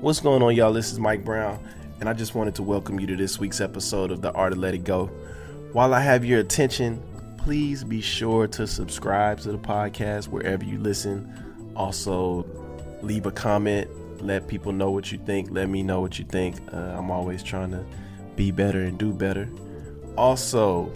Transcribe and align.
What's 0.00 0.20
going 0.20 0.44
on, 0.44 0.54
y'all? 0.54 0.72
This 0.72 0.92
is 0.92 1.00
Mike 1.00 1.24
Brown, 1.24 1.58
and 1.98 2.08
I 2.08 2.12
just 2.12 2.32
wanted 2.32 2.54
to 2.54 2.62
welcome 2.62 3.00
you 3.00 3.06
to 3.08 3.16
this 3.16 3.40
week's 3.40 3.60
episode 3.60 4.12
of 4.12 4.22
The 4.22 4.30
Art 4.30 4.52
of 4.52 4.58
Letting 4.58 4.84
Go. 4.84 5.06
While 5.72 5.92
I 5.92 5.98
have 5.98 6.24
your 6.24 6.38
attention, 6.38 7.02
please 7.36 7.82
be 7.82 8.00
sure 8.00 8.46
to 8.46 8.68
subscribe 8.68 9.40
to 9.40 9.50
the 9.50 9.58
podcast 9.58 10.28
wherever 10.28 10.64
you 10.64 10.78
listen. 10.78 11.72
Also, 11.74 12.46
leave 13.02 13.26
a 13.26 13.32
comment, 13.32 13.90
let 14.22 14.46
people 14.46 14.70
know 14.70 14.92
what 14.92 15.10
you 15.10 15.18
think, 15.18 15.50
let 15.50 15.68
me 15.68 15.82
know 15.82 16.00
what 16.00 16.16
you 16.16 16.24
think. 16.26 16.60
Uh, 16.72 16.76
I'm 16.76 17.10
always 17.10 17.42
trying 17.42 17.72
to 17.72 17.84
be 18.36 18.52
better 18.52 18.84
and 18.84 18.98
do 18.98 19.12
better. 19.12 19.48
Also, 20.16 20.92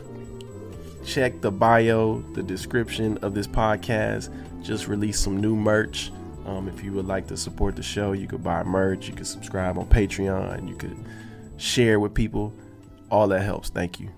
check 1.04 1.40
the 1.40 1.50
bio, 1.50 2.20
the 2.34 2.42
description 2.44 3.18
of 3.18 3.34
this 3.34 3.48
podcast. 3.48 4.32
Just 4.62 4.86
released 4.86 5.24
some 5.24 5.40
new 5.40 5.56
merch. 5.56 6.12
Um, 6.46 6.68
if 6.68 6.82
you 6.82 6.93
would 6.93 7.06
like 7.06 7.29
to 7.29 7.36
support 7.36 7.77
the 7.77 7.82
show, 7.82 8.12
you 8.12 8.27
could 8.27 8.43
buy 8.43 8.62
merch, 8.64 9.08
you 9.08 9.14
could 9.14 9.27
subscribe 9.27 9.79
on 9.79 9.86
Patreon, 9.86 10.68
you 10.68 10.75
could 10.75 10.96
share 11.57 12.00
with 12.00 12.14
people. 12.14 12.53
All 13.11 13.29
that 13.29 13.43
helps. 13.43 13.68
Thank 13.68 14.00
you. 14.00 14.08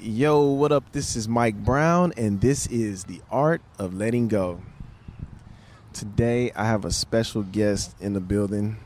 Yo, 0.00 0.42
what 0.44 0.72
up? 0.72 0.90
This 0.92 1.14
is 1.14 1.28
Mike 1.28 1.56
Brown, 1.56 2.12
and 2.16 2.40
this 2.40 2.66
is 2.68 3.04
The 3.04 3.20
Art 3.30 3.60
of 3.78 3.94
Letting 3.94 4.28
Go. 4.28 4.60
Today, 5.92 6.50
I 6.56 6.64
have 6.64 6.84
a 6.84 6.90
special 6.90 7.42
guest 7.42 7.94
in 8.00 8.12
the 8.14 8.20
building. 8.20 8.78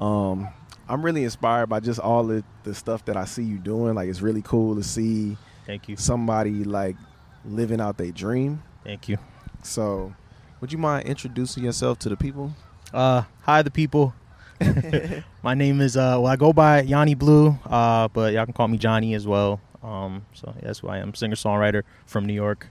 Um, 0.00 0.48
I'm 0.88 1.04
really 1.04 1.24
inspired 1.24 1.66
by 1.68 1.80
just 1.80 2.00
all 2.00 2.24
the, 2.24 2.42
the 2.62 2.74
stuff 2.74 3.04
that 3.04 3.16
I 3.16 3.26
see 3.26 3.42
you 3.44 3.58
doing. 3.58 3.94
Like, 3.94 4.08
it's 4.08 4.22
really 4.22 4.42
cool 4.42 4.74
to 4.76 4.82
see 4.82 5.36
Thank 5.66 5.88
you. 5.88 5.96
somebody 5.96 6.64
like 6.64 6.96
living 7.44 7.80
out 7.80 7.98
their 7.98 8.12
dream. 8.12 8.62
Thank 8.84 9.08
you. 9.08 9.18
So, 9.62 10.14
would 10.60 10.72
you 10.72 10.78
mind 10.78 11.06
introducing 11.06 11.64
yourself 11.64 11.98
to 12.00 12.08
the 12.08 12.16
people? 12.16 12.52
Uh, 12.92 13.22
hi, 13.42 13.62
the 13.62 13.70
people. 13.70 14.14
My 15.42 15.54
name 15.54 15.80
is 15.80 15.96
uh, 15.96 16.16
well, 16.20 16.26
I 16.26 16.36
go 16.36 16.52
by 16.52 16.82
Yawny 16.82 17.16
Blew, 17.16 17.58
uh, 17.66 18.08
but 18.08 18.32
y'all 18.32 18.44
can 18.46 18.54
call 18.54 18.68
me 18.68 18.78
Johnny 18.78 19.14
as 19.14 19.26
well. 19.26 19.60
Um, 19.82 20.24
so 20.32 20.52
yeah, 20.56 20.66
that's 20.66 20.78
who 20.78 20.88
I 20.88 20.98
am, 20.98 21.14
singer 21.14 21.36
songwriter 21.36 21.82
from 22.06 22.24
New 22.24 22.32
York. 22.32 22.68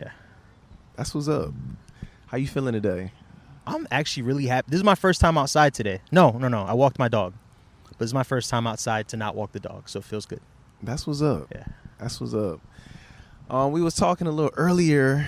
Yeah, 0.00 0.10
that's 0.96 1.14
what's 1.14 1.28
up. 1.28 1.52
How 2.26 2.38
you 2.38 2.48
feeling 2.48 2.72
today? 2.72 3.12
I'm 3.66 3.86
actually 3.90 4.24
really 4.24 4.46
happy. 4.46 4.70
This 4.70 4.78
is 4.78 4.84
my 4.84 4.94
first 4.94 5.20
time 5.20 5.36
outside 5.36 5.74
today. 5.74 6.00
No, 6.10 6.30
no, 6.32 6.48
no. 6.48 6.62
I 6.62 6.72
walked 6.72 6.98
my 6.98 7.08
dog, 7.08 7.34
but 7.88 7.98
this 7.98 8.06
is 8.06 8.14
my 8.14 8.24
first 8.24 8.48
time 8.48 8.66
outside 8.66 9.06
to 9.08 9.16
not 9.16 9.36
walk 9.36 9.52
the 9.52 9.60
dog, 9.60 9.88
so 9.88 9.98
it 9.98 10.04
feels 10.04 10.26
good. 10.26 10.40
That's 10.82 11.06
what's 11.06 11.22
up. 11.22 11.48
Yeah. 11.54 11.66
That's 12.00 12.20
what's 12.20 12.34
up. 12.34 12.60
Um, 13.48 13.70
we 13.70 13.82
was 13.82 13.94
talking 13.94 14.26
a 14.26 14.32
little 14.32 14.52
earlier, 14.56 15.26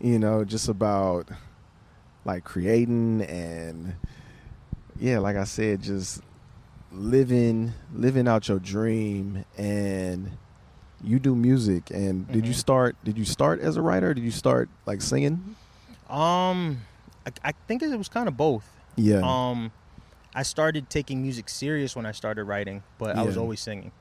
you 0.00 0.18
know, 0.18 0.44
just 0.44 0.68
about 0.68 1.28
like 2.24 2.44
creating 2.44 3.22
and 3.22 3.94
yeah, 4.98 5.18
like 5.18 5.36
I 5.36 5.44
said, 5.44 5.82
just 5.82 6.20
living 6.92 7.72
living 7.94 8.26
out 8.26 8.48
your 8.48 8.58
dream 8.58 9.44
and 9.56 10.32
you 11.02 11.18
do 11.18 11.34
music 11.34 11.90
and 11.90 12.26
did 12.30 12.46
you 12.46 12.52
Mhm. 12.52 12.56
start 12.58 12.96
did 13.04 13.16
you 13.16 13.24
start 13.24 13.60
as 13.60 13.76
a 13.76 13.82
writer? 13.82 14.12
Did 14.12 14.24
you 14.24 14.30
start 14.30 14.68
like 14.86 15.00
singing? 15.00 15.56
Um, 16.08 16.80
I, 17.26 17.30
I 17.44 17.52
think 17.68 17.82
it 17.82 17.96
was 17.96 18.08
kind 18.08 18.28
of 18.28 18.36
both. 18.36 18.68
Yeah. 18.96 19.20
Um, 19.22 19.70
I 20.34 20.42
started 20.42 20.90
taking 20.90 21.22
music 21.22 21.48
serious 21.48 21.94
when 21.96 22.04
I 22.06 22.12
started 22.12 22.44
writing, 22.44 22.82
but 22.98 23.16
I 23.16 23.22
was 23.22 23.36
always 23.36 23.60
singing. 23.60 23.92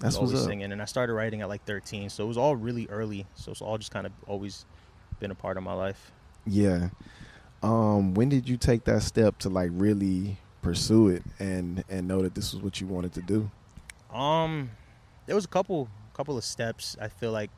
I 0.00 0.04
That's 0.04 0.16
was 0.16 0.30
always 0.32 0.40
up. 0.40 0.46
singing, 0.50 0.72
and 0.72 0.82
I 0.82 0.86
started 0.86 1.14
writing 1.14 1.40
at 1.42 1.48
like 1.48 1.64
13, 1.64 2.10
so 2.10 2.24
it 2.24 2.26
was 2.28 2.36
all 2.36 2.56
really 2.56 2.86
early. 2.88 3.26
So 3.34 3.52
it's 3.52 3.62
all 3.62 3.78
just 3.78 3.90
kind 3.92 4.06
of 4.06 4.12
always 4.26 4.64
been 5.24 5.30
a 5.30 5.34
part 5.34 5.56
of 5.56 5.62
my 5.62 5.72
life. 5.72 6.12
Yeah. 6.46 6.90
Um, 7.62 8.12
when 8.12 8.28
did 8.28 8.46
you 8.46 8.58
take 8.58 8.84
that 8.84 9.02
step 9.02 9.38
to 9.38 9.48
like 9.48 9.70
really 9.72 10.36
pursue 10.60 11.08
it 11.08 11.22
and 11.38 11.82
and 11.88 12.06
know 12.06 12.20
that 12.20 12.34
this 12.34 12.52
was 12.52 12.62
what 12.62 12.78
you 12.78 12.86
wanted 12.86 13.14
to 13.14 13.22
do? 13.22 13.50
Um, 14.14 14.70
there 15.24 15.34
was 15.34 15.46
a 15.46 15.48
couple 15.48 15.88
couple 16.12 16.36
of 16.36 16.44
steps 16.44 16.94
I 17.00 17.08
feel 17.08 17.32
like 17.32 17.50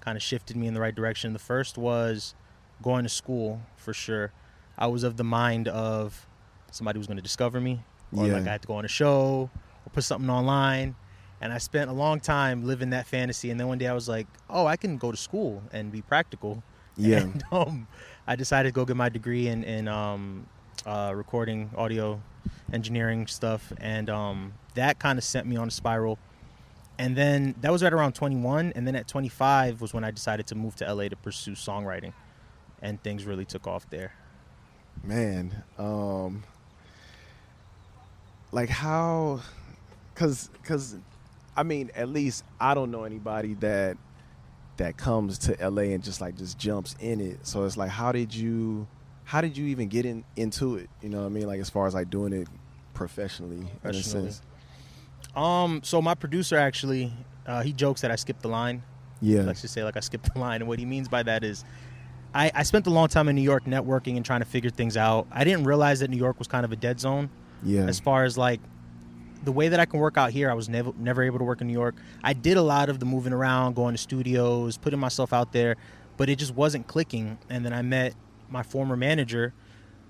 kind 0.00 0.16
of 0.16 0.22
shifted 0.22 0.54
me 0.54 0.66
in 0.66 0.74
the 0.74 0.80
right 0.82 0.94
direction. 0.94 1.32
The 1.32 1.38
first 1.38 1.78
was 1.78 2.34
going 2.82 3.04
to 3.04 3.08
school 3.08 3.62
for 3.76 3.94
sure. 3.94 4.32
I 4.76 4.86
was 4.88 5.02
of 5.02 5.16
the 5.16 5.24
mind 5.24 5.66
of 5.68 6.26
somebody 6.70 6.98
was 6.98 7.06
going 7.06 7.16
to 7.16 7.22
discover 7.22 7.58
me, 7.58 7.80
or 8.14 8.26
Yeah. 8.26 8.34
like 8.34 8.46
I 8.46 8.50
had 8.52 8.60
to 8.62 8.68
go 8.68 8.74
on 8.74 8.84
a 8.84 8.88
show 8.88 9.48
or 9.86 9.90
put 9.94 10.04
something 10.04 10.28
online. 10.28 10.94
And 11.40 11.52
I 11.54 11.58
spent 11.58 11.88
a 11.90 11.92
long 11.94 12.20
time 12.20 12.64
living 12.64 12.90
that 12.90 13.06
fantasy. 13.06 13.50
And 13.50 13.58
then 13.58 13.66
one 13.68 13.78
day 13.78 13.86
I 13.86 13.92
was 13.94 14.08
like, 14.08 14.26
oh, 14.48 14.66
I 14.66 14.76
can 14.76 14.96
go 14.98 15.10
to 15.10 15.16
school 15.16 15.62
and 15.72 15.90
be 15.90 16.00
practical. 16.02 16.62
Yeah. 16.96 17.24
And 17.32 17.44
um, 17.52 17.88
I 18.26 18.36
decided 18.36 18.68
to 18.70 18.72
go 18.72 18.84
get 18.84 18.96
my 18.96 19.08
degree 19.08 19.48
in, 19.48 19.64
in 19.64 19.88
um, 19.88 20.46
uh, 20.86 21.12
recording, 21.14 21.70
audio 21.76 22.22
engineering 22.72 23.26
stuff. 23.26 23.72
And 23.80 24.08
um, 24.10 24.54
that 24.74 24.98
kind 24.98 25.18
of 25.18 25.24
sent 25.24 25.46
me 25.46 25.56
on 25.56 25.68
a 25.68 25.70
spiral. 25.70 26.18
And 26.98 27.16
then 27.16 27.54
that 27.60 27.72
was 27.72 27.82
right 27.82 27.92
around 27.92 28.14
21. 28.14 28.72
And 28.74 28.86
then 28.86 28.94
at 28.96 29.08
25 29.08 29.80
was 29.80 29.92
when 29.94 30.04
I 30.04 30.10
decided 30.10 30.46
to 30.48 30.54
move 30.54 30.76
to 30.76 30.92
LA 30.94 31.08
to 31.08 31.16
pursue 31.16 31.52
songwriting. 31.52 32.12
And 32.82 33.02
things 33.02 33.24
really 33.24 33.44
took 33.46 33.66
off 33.66 33.88
there. 33.90 34.12
man 35.02 35.64
um 35.78 36.44
like 38.52 38.68
how 38.68 39.40
because 40.12 40.48
because 40.62 40.96
i 41.56 41.62
mean 41.62 41.90
at 41.94 42.08
least 42.08 42.44
i 42.60 42.74
don't 42.74 42.90
know 42.90 43.04
anybody 43.04 43.54
that 43.54 43.96
that 44.76 44.96
comes 44.96 45.38
to 45.38 45.70
la 45.70 45.82
and 45.82 46.02
just 46.02 46.20
like 46.20 46.36
just 46.36 46.58
jumps 46.58 46.96
in 47.00 47.20
it. 47.20 47.46
So 47.46 47.64
it's 47.64 47.76
like 47.76 47.90
how 47.90 48.12
did 48.12 48.34
you 48.34 48.86
how 49.24 49.40
did 49.40 49.56
you 49.56 49.66
even 49.66 49.88
get 49.88 50.04
in 50.04 50.24
into 50.36 50.76
it? 50.76 50.90
You 51.02 51.08
know 51.08 51.20
what 51.20 51.26
i 51.26 51.30
mean? 51.30 51.46
Like 51.46 51.60
as 51.60 51.70
far 51.70 51.86
as 51.86 51.94
like 51.94 52.10
doing 52.10 52.32
it 52.32 52.48
professionally, 52.92 53.66
in 53.84 53.90
a 53.90 53.94
sense. 53.94 54.40
Um, 55.34 55.80
so 55.82 56.00
my 56.00 56.14
producer 56.14 56.56
actually, 56.56 57.12
uh, 57.46 57.62
he 57.62 57.72
jokes 57.72 58.02
that 58.02 58.10
I 58.10 58.16
skipped 58.16 58.42
the 58.42 58.48
line. 58.48 58.82
yeah. 59.20 59.42
Let's 59.42 59.62
just 59.62 59.74
say 59.74 59.82
like 59.82 59.96
I 59.96 60.00
skipped 60.00 60.32
the 60.32 60.38
line. 60.38 60.60
And 60.60 60.68
what 60.68 60.78
he 60.78 60.84
means 60.84 61.08
by 61.08 61.22
that 61.24 61.42
is 61.42 61.64
I, 62.34 62.50
I 62.54 62.62
spent 62.62 62.86
a 62.86 62.90
long 62.90 63.08
time 63.08 63.28
in 63.28 63.36
New 63.36 63.42
York 63.42 63.64
networking 63.64 64.16
and 64.16 64.24
trying 64.24 64.40
to 64.40 64.46
figure 64.46 64.70
things 64.70 64.96
out. 64.96 65.26
I 65.32 65.44
didn't 65.44 65.64
realize 65.64 66.00
that 66.00 66.10
New 66.10 66.16
York 66.16 66.38
was 66.38 66.48
kind 66.48 66.64
of 66.64 66.72
a 66.72 66.76
dead 66.76 67.00
zone. 67.00 67.30
Yeah. 67.62 67.86
As 67.86 67.98
far 67.98 68.24
as 68.24 68.36
like 68.36 68.60
the 69.44 69.52
way 69.52 69.68
that 69.68 69.80
I 69.80 69.84
can 69.84 70.00
work 70.00 70.16
out 70.16 70.30
here. 70.30 70.50
I 70.50 70.54
was 70.54 70.68
never 70.68 70.92
never 70.98 71.22
able 71.22 71.38
to 71.38 71.44
work 71.44 71.60
in 71.60 71.66
New 71.66 71.72
York. 71.72 71.94
I 72.22 72.32
did 72.32 72.56
a 72.56 72.62
lot 72.62 72.88
of 72.88 73.00
the 73.00 73.06
moving 73.06 73.32
around, 73.32 73.74
going 73.74 73.94
to 73.94 73.98
studios, 73.98 74.76
putting 74.76 74.98
myself 74.98 75.32
out 75.32 75.52
there, 75.52 75.76
but 76.16 76.28
it 76.28 76.36
just 76.36 76.54
wasn't 76.54 76.86
clicking. 76.86 77.38
And 77.48 77.64
then 77.64 77.72
I 77.72 77.82
met 77.82 78.14
my 78.48 78.62
former 78.62 78.96
manager 78.96 79.52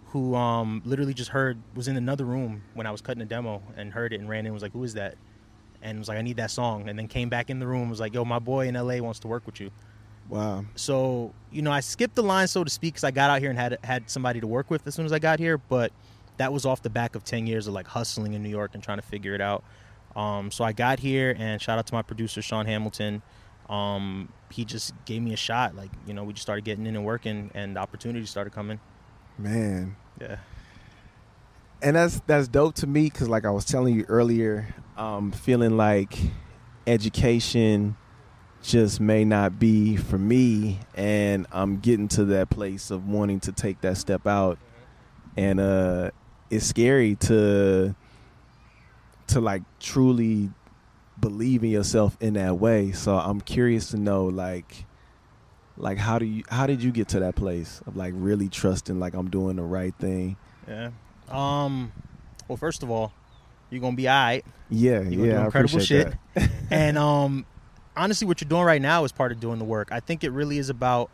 who 0.06 0.34
um, 0.37 0.81
literally 0.84 1.15
just 1.15 1.31
heard 1.31 1.59
was 1.75 1.89
in 1.89 1.97
another 1.97 2.25
room 2.25 2.62
when 2.75 2.87
I 2.87 2.93
was 2.93 3.00
cutting 3.00 3.22
a 3.22 3.27
demo 3.27 3.62
and 3.77 3.93
heard 3.93 4.12
it 4.12 4.21
and 4.21 4.28
ran 4.28 4.41
in 4.41 4.47
and 4.47 4.55
was 4.55 4.62
like, 4.62 4.72
"Who 4.72 4.84
is 4.84 4.95
that?" 4.95 5.17
And 5.83 5.99
was 5.99 6.09
like, 6.09 6.19
"I 6.19 6.22
need 6.22 6.37
that 6.37 6.51
song." 6.51 6.89
And 6.89 6.99
then 6.99 7.09
came 7.09 7.28
back 7.28 7.51
in 7.51 7.59
the 7.59 7.66
room 7.66 7.83
and 7.83 7.91
was 7.91 8.01
like, 8.01 8.15
"Yo, 8.15 8.25
my 8.25 8.39
boy 8.39 8.69
in 8.69 8.75
LA 8.77 9.01
wants 9.01 9.19
to 9.21 9.28
work 9.28 9.45
with 9.47 9.61
you." 9.61 9.71
wow 10.28 10.65
So 10.75 11.33
you 11.51 11.62
know, 11.62 11.72
I 11.72 11.81
skipped 11.81 12.15
the 12.15 12.22
line 12.22 12.49
so 12.49 12.65
to 12.65 12.71
speak 12.71 12.95
because 12.95 13.05
I 13.05 13.11
got 13.11 13.31
out 13.31 13.41
here 13.41 13.51
and 13.51 13.59
had 13.59 13.78
had 13.83 14.09
somebody 14.09 14.41
to 14.41 14.47
work 14.47 14.71
with 14.71 14.87
as 14.87 14.95
soon 14.95 15.05
as 15.05 15.12
I 15.12 15.19
got 15.19 15.39
here. 15.39 15.59
But 15.59 15.93
that 16.39 16.53
was 16.53 16.65
off 16.67 16.83
the 16.83 16.91
back 16.91 17.15
of 17.15 17.25
ten 17.25 17.47
years 17.47 17.67
of 17.67 17.75
like 17.75 17.87
hustling 17.87 18.33
in 18.34 18.43
New 18.43 18.49
York 18.49 18.72
and 18.75 18.83
trying 18.83 18.99
to 18.99 19.06
figure 19.06 19.34
it 19.34 19.41
out. 19.41 19.65
Um, 20.17 20.50
so 20.50 20.65
I 20.65 20.72
got 20.72 21.00
here 21.00 21.34
and 21.39 21.61
shout 21.61 21.78
out 21.78 21.87
to 21.89 21.95
my 21.95 22.03
producer 22.03 22.41
Sean 22.43 22.67
Hamilton. 22.67 23.22
Um, 23.69 24.28
he 24.50 24.65
just 24.65 24.93
gave 25.06 25.22
me 25.22 25.33
a 25.33 25.37
shot. 25.37 25.75
Like 25.75 25.91
you 26.06 26.15
know, 26.15 26.25
we 26.25 26.33
just 26.34 26.43
started 26.43 26.65
getting 26.65 26.87
in 26.87 26.97
and 26.97 27.05
working, 27.05 27.50
and 27.55 27.77
the 27.77 27.81
opportunities 27.81 28.31
started 28.31 28.53
coming. 28.53 28.78
man 29.39 29.97
Yeah. 30.21 30.37
and 31.83 31.97
that's 31.97 32.21
that's 32.27 32.47
dope 32.47 32.77
to 32.77 32.87
me 32.87 33.05
because 33.11 33.28
like 33.28 33.45
i 33.45 33.51
was 33.51 33.65
telling 33.65 33.95
you 33.97 34.05
earlier 34.09 34.72
um 34.97 35.33
feeling 35.33 35.77
like 35.77 36.16
education 36.87 37.97
just 38.62 39.01
may 39.01 39.25
not 39.25 39.59
be 39.59 39.97
for 39.97 40.16
me 40.16 40.78
and 40.95 41.47
i'm 41.53 41.78
getting 41.81 42.06
to 42.09 42.25
that 42.27 42.49
place 42.49 42.91
of 42.93 43.09
wanting 43.09 43.41
to 43.41 43.51
take 43.53 43.81
that 43.81 43.97
step 43.97 44.27
out 44.27 44.59
and 45.37 45.59
uh 45.59 46.11
it's 46.50 46.66
scary 46.66 47.15
to 47.16 47.95
to 49.28 49.41
like 49.41 49.63
truly 49.80 50.51
believe 51.21 51.63
in 51.65 51.71
yourself 51.71 52.16
in 52.21 52.34
that 52.34 52.59
way 52.59 52.92
so 52.92 53.16
i'm 53.16 53.41
curious 53.41 53.91
to 53.91 53.97
know 53.97 54.27
like 54.27 54.84
like 55.77 55.97
how 55.98 56.18
do 56.18 56.24
you 56.27 56.42
how 56.48 56.66
did 56.66 56.83
you 56.83 56.91
get 56.92 57.09
to 57.09 57.21
that 57.21 57.34
place 57.34 57.80
of 57.86 57.97
like 57.97 58.13
really 58.16 58.48
trusting 58.48 58.98
like 59.01 59.15
i'm 59.15 59.30
doing 59.30 59.57
the 59.57 59.63
right 59.63 59.95
thing 59.98 60.36
Yeah. 60.68 60.91
Um. 61.28 61.92
Well, 62.48 62.59
first 62.59 62.83
of 62.83 62.91
all, 62.91 63.13
you're 63.71 63.80
gonna 63.80 63.97
be 63.97 64.07
alright. 64.09 64.45
Yeah, 64.68 65.01
You're 65.01 65.27
yeah, 65.27 65.45
incredible 65.47 65.78
shit. 65.80 66.13
and 66.71 66.98
um, 66.98 67.47
honestly, 67.97 68.27
what 68.27 68.42
you're 68.42 68.48
doing 68.48 68.65
right 68.65 68.83
now 68.83 69.04
is 69.04 69.13
part 69.13 69.33
of 69.33 69.41
doing 69.41 69.59
the 69.59 69.65
work. 69.65 69.89
I 69.91 70.01
think 70.01 70.22
it 70.22 70.30
really 70.30 70.59
is 70.59 70.68
about 70.68 71.10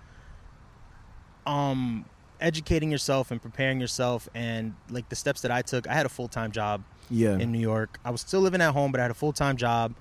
um 1.46 2.04
educating 2.40 2.90
yourself 2.90 3.30
and 3.30 3.40
preparing 3.40 3.80
yourself 3.80 4.28
and 4.34 4.74
like 4.90 5.08
the 5.08 5.16
steps 5.16 5.40
that 5.42 5.50
I 5.50 5.62
took. 5.62 5.88
I 5.88 5.94
had 5.94 6.06
a 6.06 6.10
full 6.10 6.28
time 6.28 6.52
job 6.52 6.82
Yeah, 7.10 7.38
in 7.38 7.52
New 7.52 7.58
York. 7.60 7.98
I 8.04 8.10
was 8.10 8.20
still 8.22 8.40
living 8.40 8.60
at 8.60 8.72
home, 8.72 8.92
but 8.92 9.00
I 9.00 9.04
had 9.04 9.10
a 9.10 9.14
full 9.14 9.32
time 9.32 9.56
job. 9.56 9.94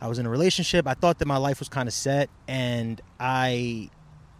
I 0.00 0.08
was 0.08 0.18
in 0.18 0.26
a 0.26 0.30
relationship. 0.30 0.86
I 0.86 0.94
thought 0.94 1.18
that 1.20 1.26
my 1.26 1.38
life 1.38 1.58
was 1.58 1.68
kind 1.68 1.88
of 1.88 1.94
set, 1.94 2.28
and 2.46 3.00
I 3.20 3.90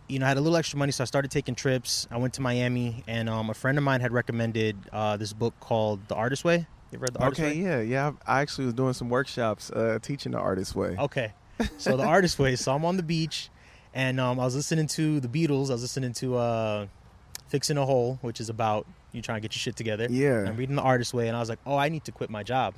you 0.09 0.21
know, 0.21 0.27
I 0.27 0.29
had 0.29 0.37
a 0.37 0.41
little 0.41 0.57
extra 0.57 0.79
money, 0.79 0.93
so 0.93 1.03
I 1.03 1.07
started 1.07 1.33
taking 1.33 1.57
trips. 1.57 2.07
I 2.13 2.19
went 2.19 2.35
to 2.35 2.41
Miami, 2.41 3.03
and 3.09 3.29
um, 3.29 3.51
a 3.51 3.55
friend 3.55 3.77
of 3.77 3.83
mine 3.83 4.01
had 4.01 4.13
recommended 4.13 4.77
uh, 4.93 5.17
this 5.17 5.33
book 5.33 5.55
called 5.59 6.07
The 6.07 6.15
Artist 6.15 6.45
Way. 6.45 6.69
You 6.93 6.99
read 7.01 7.13
The 7.15 7.19
Artist 7.19 7.41
Okay, 7.41 7.61
Way? 7.61 7.69
yeah, 7.69 7.81
yeah. 7.81 8.13
I 8.25 8.41
actually 8.41 8.67
was 8.67 8.75
doing 8.75 8.93
some 8.93 9.09
workshops 9.09 9.69
uh, 9.73 9.99
teaching 10.01 10.31
the 10.33 10.39
artist 10.39 10.77
way. 10.77 10.95
Okay. 10.99 11.33
So 11.79 11.97
The 11.97 12.05
Artist 12.05 12.39
Way. 12.39 12.55
So 12.55 12.73
I'm 12.73 12.85
on 12.85 12.97
the 12.99 13.03
beach, 13.03 13.49
and 13.95 14.21
um, 14.21 14.39
I 14.39 14.45
was 14.45 14.55
listening 14.55 14.87
to 14.89 15.19
the 15.19 15.27
Beatles. 15.29 15.71
I 15.71 15.73
was 15.73 15.83
listening 15.83 16.13
to 16.13 16.37
uh, 16.37 16.87
Fixing 17.49 17.77
a 17.79 17.85
Hole, 17.87 18.19
which 18.23 18.41
is 18.41 18.49
about 18.49 18.87
you 19.13 19.23
trying 19.23 19.37
to 19.37 19.41
get 19.41 19.55
your 19.55 19.61
shit 19.61 19.77
together. 19.77 20.07
Yeah. 20.11 20.41
And 20.41 20.49
I'm 20.49 20.57
reading 20.57 20.77
The 20.77 20.83
Artist 20.83 21.15
Way, 21.15 21.29
and 21.29 21.37
I 21.37 21.41
was 21.41 21.49
like, 21.49 21.61
oh, 21.67 21.77
I 21.77 21.89
need 21.89 22.05
to 22.05 22.13
quit 22.13 22.29
my 22.31 22.43
job. 22.43 22.75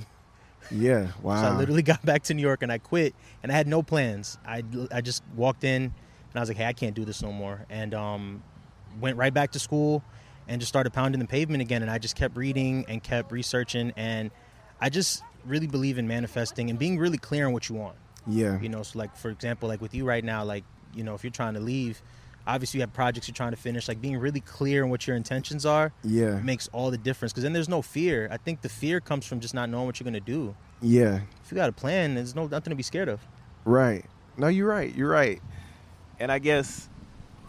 Yeah, 0.70 1.08
wow. 1.22 1.40
So 1.42 1.48
I 1.48 1.56
literally 1.56 1.82
got 1.82 2.04
back 2.04 2.24
to 2.24 2.34
New 2.34 2.42
York 2.42 2.62
and 2.62 2.70
I 2.70 2.78
quit, 2.78 3.14
and 3.42 3.50
I 3.50 3.54
had 3.54 3.66
no 3.66 3.82
plans. 3.82 4.38
I, 4.46 4.62
I 4.92 5.00
just 5.00 5.22
walked 5.34 5.64
in 5.64 5.82
and 5.84 5.92
I 6.34 6.40
was 6.40 6.48
like, 6.50 6.58
hey, 6.58 6.66
I 6.66 6.72
can't 6.74 6.94
do 6.94 7.04
this 7.04 7.22
no 7.22 7.32
more, 7.32 7.64
and 7.70 7.94
um, 7.94 8.42
went 9.00 9.16
right 9.16 9.32
back 9.32 9.52
to 9.52 9.58
school 9.58 10.02
and 10.46 10.60
just 10.60 10.68
started 10.68 10.92
pounding 10.92 11.20
the 11.20 11.26
pavement 11.26 11.62
again. 11.62 11.82
And 11.82 11.90
I 11.90 11.98
just 11.98 12.16
kept 12.16 12.36
reading 12.36 12.84
and 12.88 13.02
kept 13.02 13.32
researching, 13.32 13.92
and 13.96 14.30
I 14.80 14.90
just 14.90 15.22
really 15.46 15.66
believe 15.66 15.96
in 15.98 16.06
manifesting 16.06 16.68
and 16.68 16.78
being 16.78 16.98
really 16.98 17.16
clear 17.18 17.46
on 17.46 17.52
what 17.52 17.68
you 17.68 17.74
want. 17.76 17.96
yeah, 18.26 18.60
You 18.60 18.68
know, 18.68 18.82
so 18.82 18.98
like 18.98 19.16
for 19.16 19.30
example, 19.30 19.68
like 19.68 19.80
with 19.80 19.94
you 19.94 20.04
right 20.04 20.24
now, 20.24 20.44
like 20.44 20.64
you 20.94 21.02
know, 21.04 21.14
if 21.14 21.24
you're 21.24 21.30
trying 21.30 21.54
to 21.54 21.60
leave, 21.60 22.02
obviously 22.48 22.78
you 22.78 22.82
have 22.82 22.92
projects 22.92 23.28
you're 23.28 23.34
trying 23.34 23.50
to 23.52 23.56
finish. 23.56 23.86
Like 23.86 24.00
being 24.00 24.16
really 24.16 24.40
clear 24.40 24.82
on 24.82 24.90
what 24.90 25.06
your 25.06 25.16
intentions 25.16 25.64
are 25.66 25.92
yeah, 26.02 26.40
makes 26.40 26.66
all 26.72 26.90
the 26.90 26.98
difference. 26.98 27.32
Because 27.32 27.44
then 27.44 27.52
there's 27.52 27.68
no 27.68 27.82
fear. 27.82 28.28
I 28.32 28.38
think 28.38 28.62
the 28.62 28.68
fear 28.68 29.00
comes 29.00 29.26
from 29.26 29.38
just 29.40 29.54
not 29.54 29.68
knowing 29.68 29.86
what 29.86 30.00
you're 30.00 30.04
gonna 30.06 30.18
do. 30.18 30.56
yeah. 30.80 31.20
If 31.44 31.52
you 31.52 31.56
got 31.56 31.68
a 31.68 31.72
plan, 31.72 32.14
there's 32.16 32.34
no 32.34 32.46
nothing 32.46 32.70
to 32.70 32.76
be 32.76 32.82
scared 32.82 33.08
of. 33.08 33.20
Right. 33.64 34.04
No, 34.36 34.48
you're 34.48 34.68
right. 34.68 34.92
You're 34.94 35.10
right. 35.10 35.40
And 36.20 36.32
I 36.32 36.38
guess 36.40 36.88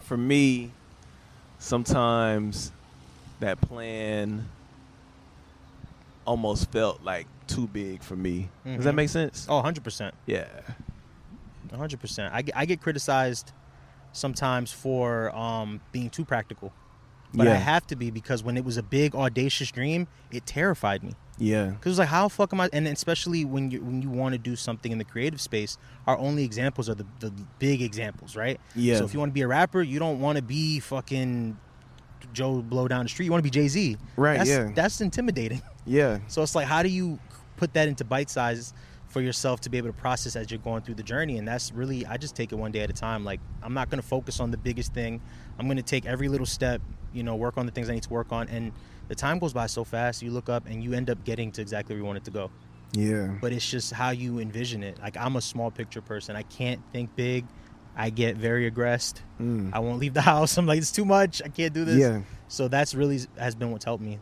for 0.00 0.16
me, 0.16 0.70
sometimes 1.58 2.72
that 3.40 3.60
plan 3.60 4.48
almost 6.26 6.70
felt 6.70 7.02
like 7.02 7.26
too 7.46 7.66
big 7.66 8.02
for 8.02 8.16
me. 8.16 8.48
Does 8.64 8.84
that 8.84 8.92
Mhm. 8.92 8.96
make 8.96 9.08
sense? 9.08 9.46
Oh, 9.48 9.56
100%. 9.58 10.14
Yeah. 10.26 10.46
100%. 11.72 12.32
I 12.34 12.42
get, 12.42 12.56
I 12.56 12.64
get 12.64 12.80
criticized 12.80 13.52
sometimes 14.12 14.72
for 14.72 15.34
um, 15.36 15.80
being 15.92 16.10
too 16.10 16.24
practical. 16.24 16.72
But 17.32 17.46
I 17.46 17.54
have 17.54 17.86
to 17.88 17.96
be 17.96 18.10
because 18.10 18.42
when 18.42 18.56
it 18.56 18.64
was 18.64 18.76
a 18.76 18.82
big, 18.82 19.14
audacious 19.14 19.70
dream, 19.70 20.08
it 20.32 20.46
terrified 20.46 21.04
me. 21.04 21.12
Yeah. 21.38 21.66
Because 21.66 21.86
it 21.86 21.90
was 21.90 21.98
like, 22.00 22.08
how 22.08 22.26
the 22.26 22.34
fuck 22.34 22.52
am 22.52 22.60
I? 22.60 22.68
And 22.72 22.88
especially 22.88 23.44
when 23.44 23.70
you 23.70 23.80
when 23.82 24.02
you 24.02 24.10
want 24.10 24.32
to 24.32 24.38
do 24.38 24.56
something 24.56 24.90
in 24.90 24.98
the 24.98 25.04
creative 25.04 25.40
space, 25.40 25.78
our 26.06 26.18
only 26.18 26.44
examples 26.44 26.88
are 26.90 26.94
the, 26.94 27.06
the 27.20 27.32
big 27.58 27.82
examples, 27.82 28.36
right? 28.36 28.60
Yeah. 28.74 28.98
So 28.98 29.04
if 29.04 29.14
you 29.14 29.20
want 29.20 29.30
to 29.30 29.34
be 29.34 29.42
a 29.42 29.46
rapper, 29.46 29.80
you 29.80 29.98
don't 29.98 30.20
want 30.20 30.36
to 30.36 30.42
be 30.42 30.80
fucking 30.80 31.56
Joe 32.32 32.62
Blow 32.62 32.88
down 32.88 33.04
the 33.04 33.08
street. 33.08 33.26
You 33.26 33.32
want 33.32 33.40
to 33.40 33.44
be 33.44 33.50
Jay 33.50 33.68
Z. 33.68 33.96
Right, 34.16 34.38
That's, 34.38 34.50
yeah. 34.50 34.70
That's 34.74 35.00
intimidating. 35.00 35.62
Yeah. 35.86 36.18
So 36.28 36.42
it's 36.42 36.54
like, 36.54 36.66
how 36.66 36.82
do 36.82 36.88
you 36.88 37.18
put 37.56 37.72
that 37.74 37.88
into 37.88 38.04
bite 38.04 38.30
sizes 38.30 38.74
for 39.10 39.20
yourself 39.20 39.60
to 39.60 39.70
be 39.70 39.76
able 39.76 39.88
to 39.88 39.92
process 39.92 40.36
as 40.36 40.50
you're 40.50 40.58
going 40.58 40.82
through 40.82 40.94
the 40.94 41.02
journey? 41.02 41.36
And 41.36 41.46
that's 41.46 41.72
really, 41.72 42.06
I 42.06 42.16
just 42.16 42.34
take 42.34 42.52
it 42.52 42.54
one 42.54 42.72
day 42.72 42.80
at 42.80 42.90
a 42.90 42.94
time. 42.94 43.24
Like, 43.24 43.40
I'm 43.62 43.74
not 43.74 43.90
going 43.90 44.00
to 44.00 44.06
focus 44.06 44.40
on 44.40 44.50
the 44.50 44.56
biggest 44.56 44.94
thing. 44.94 45.20
I'm 45.58 45.66
going 45.66 45.76
to 45.76 45.82
take 45.82 46.06
every 46.06 46.28
little 46.28 46.46
step, 46.46 46.80
you 47.12 47.22
know, 47.22 47.36
work 47.36 47.58
on 47.58 47.66
the 47.66 47.72
things 47.72 47.90
I 47.90 47.94
need 47.94 48.04
to 48.04 48.10
work 48.10 48.32
on. 48.32 48.48
And 48.48 48.72
the 49.08 49.14
time 49.14 49.38
goes 49.38 49.52
by 49.52 49.66
so 49.66 49.84
fast. 49.84 50.22
You 50.22 50.30
look 50.30 50.48
up 50.48 50.66
and 50.66 50.82
you 50.82 50.94
end 50.94 51.10
up 51.10 51.22
getting 51.24 51.52
to 51.52 51.60
exactly 51.60 51.94
where 51.94 52.00
you 52.00 52.06
want 52.06 52.18
it 52.18 52.24
to 52.24 52.30
go. 52.30 52.50
Yeah. 52.92 53.36
But 53.40 53.52
it's 53.52 53.68
just 53.68 53.92
how 53.92 54.10
you 54.10 54.38
envision 54.38 54.82
it. 54.82 54.98
Like, 55.00 55.16
I'm 55.16 55.36
a 55.36 55.40
small 55.40 55.70
picture 55.70 56.00
person. 56.00 56.36
I 56.36 56.42
can't 56.44 56.80
think 56.92 57.14
big. 57.16 57.44
I 57.96 58.10
get 58.10 58.36
very 58.36 58.66
aggressed. 58.66 59.22
Mm. 59.40 59.70
I 59.72 59.80
won't 59.80 59.98
leave 59.98 60.14
the 60.14 60.20
house. 60.32 60.56
I'm 60.56 60.66
like, 60.66 60.78
it's 60.78 60.92
too 60.92 61.04
much. 61.04 61.42
I 61.44 61.48
can't 61.48 61.74
do 61.74 61.84
this. 61.84 61.96
Yeah. 61.96 62.22
So 62.48 62.68
that's 62.68 62.94
really 62.94 63.20
has 63.38 63.54
been 63.54 63.70
what's 63.70 63.84
helped 63.84 64.02
me. 64.02 64.18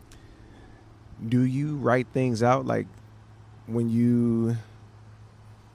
Do 1.27 1.41
you 1.41 1.75
write 1.77 2.07
things 2.13 2.41
out 2.41 2.65
like 2.65 2.87
when 3.67 3.89
you 3.89 4.55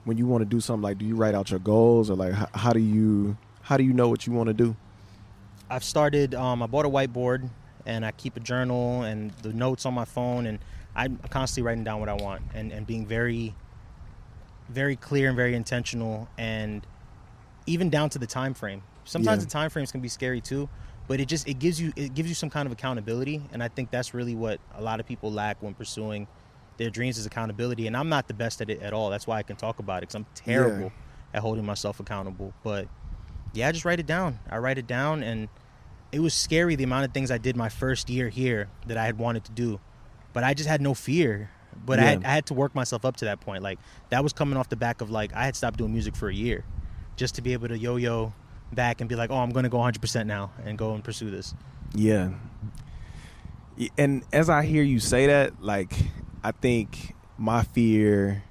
when 0.05 0.17
you 0.17 0.25
want 0.27 0.41
to 0.41 0.45
do 0.45 0.61
something 0.61 0.81
like 0.83 0.97
do 0.97 1.05
you 1.05 1.15
write 1.15 1.35
out 1.35 1.49
your 1.49 1.59
goals 1.59 2.09
or 2.09 2.15
like 2.15 2.31
how, 2.33 2.47
how 2.53 2.73
do 2.73 2.79
you 2.79 3.35
how 3.63 3.75
do 3.75 3.83
you 3.83 3.91
know 3.93 4.07
what 4.07 4.25
you 4.25 4.33
want 4.33 4.47
to 4.47 4.53
do? 4.53 4.75
I've 5.69 5.83
started. 5.83 6.35
Um, 6.35 6.61
I 6.61 6.67
bought 6.67 6.85
a 6.85 6.89
whiteboard, 6.89 7.49
and 7.87 8.05
I 8.05 8.11
keep 8.11 8.37
a 8.37 8.39
journal 8.39 9.01
and 9.01 9.31
the 9.41 9.51
notes 9.51 9.87
on 9.87 9.95
my 9.95 10.05
phone, 10.05 10.45
and 10.45 10.59
I'm 10.95 11.17
constantly 11.31 11.67
writing 11.67 11.83
down 11.83 11.99
what 11.99 12.07
I 12.07 12.13
want 12.13 12.43
and 12.53 12.71
and 12.71 12.85
being 12.85 13.07
very, 13.07 13.55
very 14.69 14.95
clear 14.95 15.27
and 15.27 15.35
very 15.35 15.55
intentional, 15.55 16.29
and 16.37 16.85
even 17.65 17.89
down 17.89 18.09
to 18.11 18.19
the 18.19 18.27
time 18.27 18.53
frame. 18.53 18.83
Sometimes 19.05 19.39
Yeah. 19.39 19.45
the 19.45 19.51
time 19.51 19.69
frames 19.71 19.91
can 19.91 20.01
be 20.01 20.07
scary 20.07 20.39
too, 20.41 20.69
but 21.07 21.19
it 21.19 21.27
just 21.27 21.47
it 21.47 21.55
gives 21.55 21.81
you 21.81 21.91
it 21.95 22.13
gives 22.13 22.29
you 22.29 22.35
some 22.35 22.51
kind 22.51 22.67
of 22.67 22.71
accountability, 22.71 23.41
and 23.51 23.63
I 23.63 23.67
think 23.69 23.89
that's 23.89 24.13
really 24.13 24.35
what 24.35 24.59
a 24.75 24.83
lot 24.83 24.99
of 24.99 25.07
people 25.07 25.31
lack 25.31 25.63
when 25.63 25.73
pursuing 25.73 26.27
their 26.77 26.89
dreams 26.89 27.17
is 27.17 27.25
accountability. 27.25 27.87
And 27.87 27.95
I'm 27.95 28.09
not 28.09 28.27
the 28.27 28.33
best 28.33 28.61
at 28.61 28.69
it 28.69 28.81
at 28.81 28.93
all. 28.93 29.09
That's 29.09 29.27
why 29.27 29.37
I 29.37 29.43
can 29.43 29.55
talk 29.55 29.79
about 29.79 29.97
it 29.97 30.01
because 30.01 30.15
I'm 30.15 30.25
terrible 30.35 30.91
at 31.35 31.41
holding 31.41 31.65
myself 31.65 31.99
accountable, 31.99 32.53
but 32.63 32.87
yeah, 33.53 33.67
I 33.67 33.71
just 33.73 33.83
write 33.83 33.99
it 33.99 34.05
down. 34.05 34.39
I 34.49 34.57
write 34.57 34.77
it 34.77 34.87
down, 34.87 35.21
and 35.21 35.49
it 36.11 36.19
was 36.19 36.33
scary 36.33 36.75
the 36.75 36.85
amount 36.85 37.05
of 37.05 37.13
things 37.13 37.29
I 37.29 37.37
did 37.37 37.57
my 37.57 37.67
first 37.67 38.09
year 38.09 38.29
here 38.29 38.69
that 38.87 38.97
I 38.97 39.05
had 39.05 39.17
wanted 39.17 39.43
to 39.45 39.51
do, 39.51 39.81
but 40.31 40.43
I 40.45 40.53
just 40.53 40.69
had 40.69 40.81
no 40.81 40.93
fear. 40.93 41.51
But 41.85 41.99
I, 41.99 42.03
had, 42.03 42.23
I 42.23 42.29
had 42.29 42.45
to 42.45 42.53
work 42.53 42.73
myself 42.73 43.03
up 43.03 43.17
to 43.17 43.25
that 43.25 43.41
point. 43.41 43.61
Like 43.61 43.79
that 44.09 44.23
was 44.23 44.31
coming 44.31 44.55
off 44.55 44.69
the 44.69 44.77
back 44.77 45.01
of 45.01 45.11
like 45.11 45.33
I 45.33 45.43
had 45.43 45.57
stopped 45.57 45.77
doing 45.77 45.91
music 45.91 46.15
for 46.15 46.29
a 46.29 46.33
year, 46.33 46.63
just 47.17 47.35
to 47.35 47.41
be 47.41 47.51
able 47.51 47.67
to 47.67 47.77
yo-yo 47.77 48.33
back 48.71 49.01
and 49.01 49.09
be 49.09 49.15
like, 49.15 49.29
oh, 49.29 49.37
I'm 49.37 49.49
gonna 49.49 49.67
go 49.67 49.77
100 49.77 49.99
percent 49.99 50.27
now 50.27 50.51
and 50.63 50.77
go 50.77 50.93
and 50.93 51.03
pursue 51.03 51.29
this. 51.29 51.53
Yeah. 51.93 52.29
And 53.97 54.23
as 54.31 54.49
I 54.49 54.63
hear 54.63 54.83
you 54.83 55.01
say 55.01 55.27
that, 55.27 55.61
like 55.61 55.91
I 56.45 56.51
think 56.51 57.15
my 57.39 57.63
fear 57.63 58.43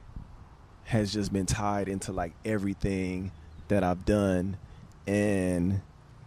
has 0.85 1.12
just 1.12 1.32
been 1.32 1.46
tied 1.46 1.88
into 1.88 2.11
like 2.12 2.32
everything 2.44 3.31
that 3.69 3.85
I've 3.85 4.05
done 4.05 4.56
and 5.06 5.81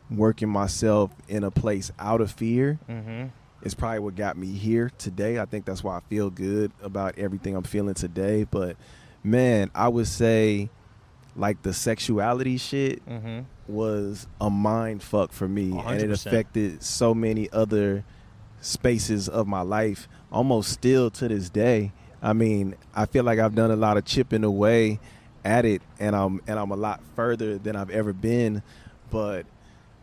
working 0.09 0.47
myself 0.47 1.11
in 1.27 1.43
a 1.43 1.51
place 1.51 1.91
out 1.99 2.21
of 2.21 2.31
fear 2.31 2.79
Mm-hmm. 2.89 3.25
is 3.63 3.73
probably 3.73 3.99
what 3.99 4.15
got 4.15 4.37
me 4.37 4.47
here 4.53 4.91
today. 4.97 5.39
I 5.39 5.45
think 5.45 5.65
that's 5.65 5.83
why 5.83 5.97
I 5.97 5.99
feel 6.09 6.29
good 6.29 6.71
about 6.81 7.17
everything 7.19 7.53
I'm 7.55 7.63
feeling 7.63 7.95
today. 7.95 8.45
But 8.49 8.77
man, 9.21 9.69
I 9.75 9.89
would 9.89 10.07
say 10.07 10.69
like 11.35 11.61
the 11.63 11.73
sexuality 11.73 12.55
shit 12.57 13.05
Mm-hmm. 13.05 13.41
was 13.67 14.25
a 14.39 14.49
mind 14.49 15.03
fuck 15.03 15.33
for 15.33 15.49
me 15.49 15.73
A 15.77 15.81
and 15.81 16.01
it 16.01 16.11
affected 16.11 16.81
so 16.81 17.13
many 17.13 17.49
other 17.51 18.05
spaces 18.67 19.29
of 19.29 19.47
my 19.47 19.61
life 19.61 20.07
almost 20.31 20.71
still 20.71 21.09
to 21.11 21.27
this 21.27 21.49
day. 21.49 21.91
I 22.21 22.33
mean 22.33 22.75
i 22.95 23.05
feel 23.05 23.23
like 23.23 23.39
i've 23.39 23.55
done 23.55 23.69
a 23.71 23.75
lot 23.75 23.95
of 23.95 24.03
chipping 24.03 24.43
away 24.43 24.99
at 25.45 25.65
it 25.65 25.83
and 25.99 26.15
i'm 26.15 26.41
and 26.47 26.57
i'm 26.57 26.71
a 26.71 26.75
lot 26.75 26.99
further 27.15 27.57
than 27.57 27.75
i've 27.75 27.89
ever 27.91 28.11
been. 28.13 28.63
But 29.09 29.45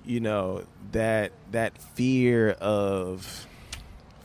you 0.05 0.21
know 0.21 0.65
that 0.93 1.33
that 1.53 1.77
fear 1.79 2.51
of 2.53 3.47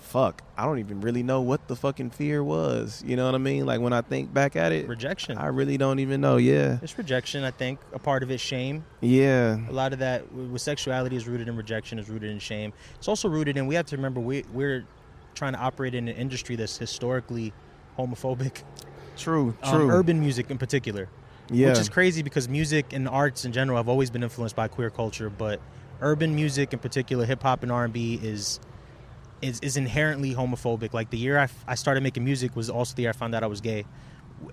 fuck 0.09 0.41
i 0.57 0.65
don't 0.65 0.79
even 0.79 1.01
really 1.01 1.21
know 1.21 1.39
what 1.41 1.67
the 1.67 1.75
fucking 1.75 2.09
fear 2.09 2.43
was 2.43 3.03
you 3.05 3.15
know 3.15 3.25
what 3.25 3.35
i 3.35 3.37
mean? 3.37 3.65
Like 3.67 3.79
when 3.79 3.93
i 3.93 4.01
think 4.01 4.33
back 4.33 4.55
at 4.55 4.71
it 4.71 4.87
Rejection. 4.87 5.37
i 5.37 5.47
really 5.47 5.77
don't 5.77 5.99
even 5.99 6.19
know 6.19 6.37
yeah. 6.37 6.79
It's 6.81 6.97
rejection. 6.97 7.43
I 7.43 7.51
think. 7.51 7.79
A 7.93 7.99
part 7.99 8.23
of 8.23 8.31
it 8.31 8.39
shame. 8.39 8.83
yeah. 9.01 9.57
A 9.69 9.71
lot 9.71 9.93
of 9.93 9.99
that 9.99 10.31
with 10.33 10.61
sexuality 10.61 11.15
is 11.15 11.27
rooted 11.27 11.47
in 11.47 11.55
rejection 11.55 11.99
is 11.99 12.09
rooted 12.09 12.31
in 12.31 12.39
shame. 12.39 12.73
It's 12.95 13.07
also 13.07 13.29
rooted 13.29 13.55
in 13.57 13.67
we 13.67 13.75
have 13.75 13.85
to 13.87 13.95
remember 13.95 14.19
we, 14.19 14.43
we're 14.51 14.85
trying 15.35 15.53
to 15.53 15.59
operate 15.59 15.93
in 15.93 16.07
an 16.07 16.15
industry 16.15 16.55
that's 16.55 16.77
historically 16.77 17.53
homophobic. 17.97 18.63
True 19.17 19.55
um, 19.63 19.71
true. 19.71 19.91
urban 19.91 20.19
music 20.19 20.49
in 20.49 20.57
particular. 20.57 21.07
Yeah. 21.51 21.69
which 21.69 21.79
is 21.79 21.89
crazy 21.89 22.21
because 22.23 22.47
music 22.49 22.93
and 22.93 23.07
arts 23.07 23.45
in 23.45 23.51
general 23.51 23.77
have 23.77 23.89
always 23.89 24.09
been 24.09 24.23
influenced 24.23 24.55
by 24.55 24.67
queer 24.67 24.89
culture 24.91 25.29
but 25.31 25.59
urban 25.99 26.35
music 26.35 26.73
in 26.73 26.79
particular 26.79 27.25
hip-hop 27.25 27.63
and 27.63 27.71
r&b 27.71 28.19
is 28.21 28.59
is, 29.41 29.59
is 29.61 29.77
inherently 29.77 30.33
homophobic 30.33 30.93
like 30.93 31.09
the 31.09 31.17
year 31.17 31.37
I, 31.37 31.43
f- 31.43 31.63
I 31.67 31.75
started 31.75 32.01
making 32.03 32.23
music 32.23 32.55
was 32.55 32.69
also 32.69 32.95
the 32.95 33.03
year 33.03 33.09
i 33.09 33.13
found 33.13 33.33
out 33.35 33.43
i 33.43 33.47
was 33.47 33.61
gay 33.61 33.85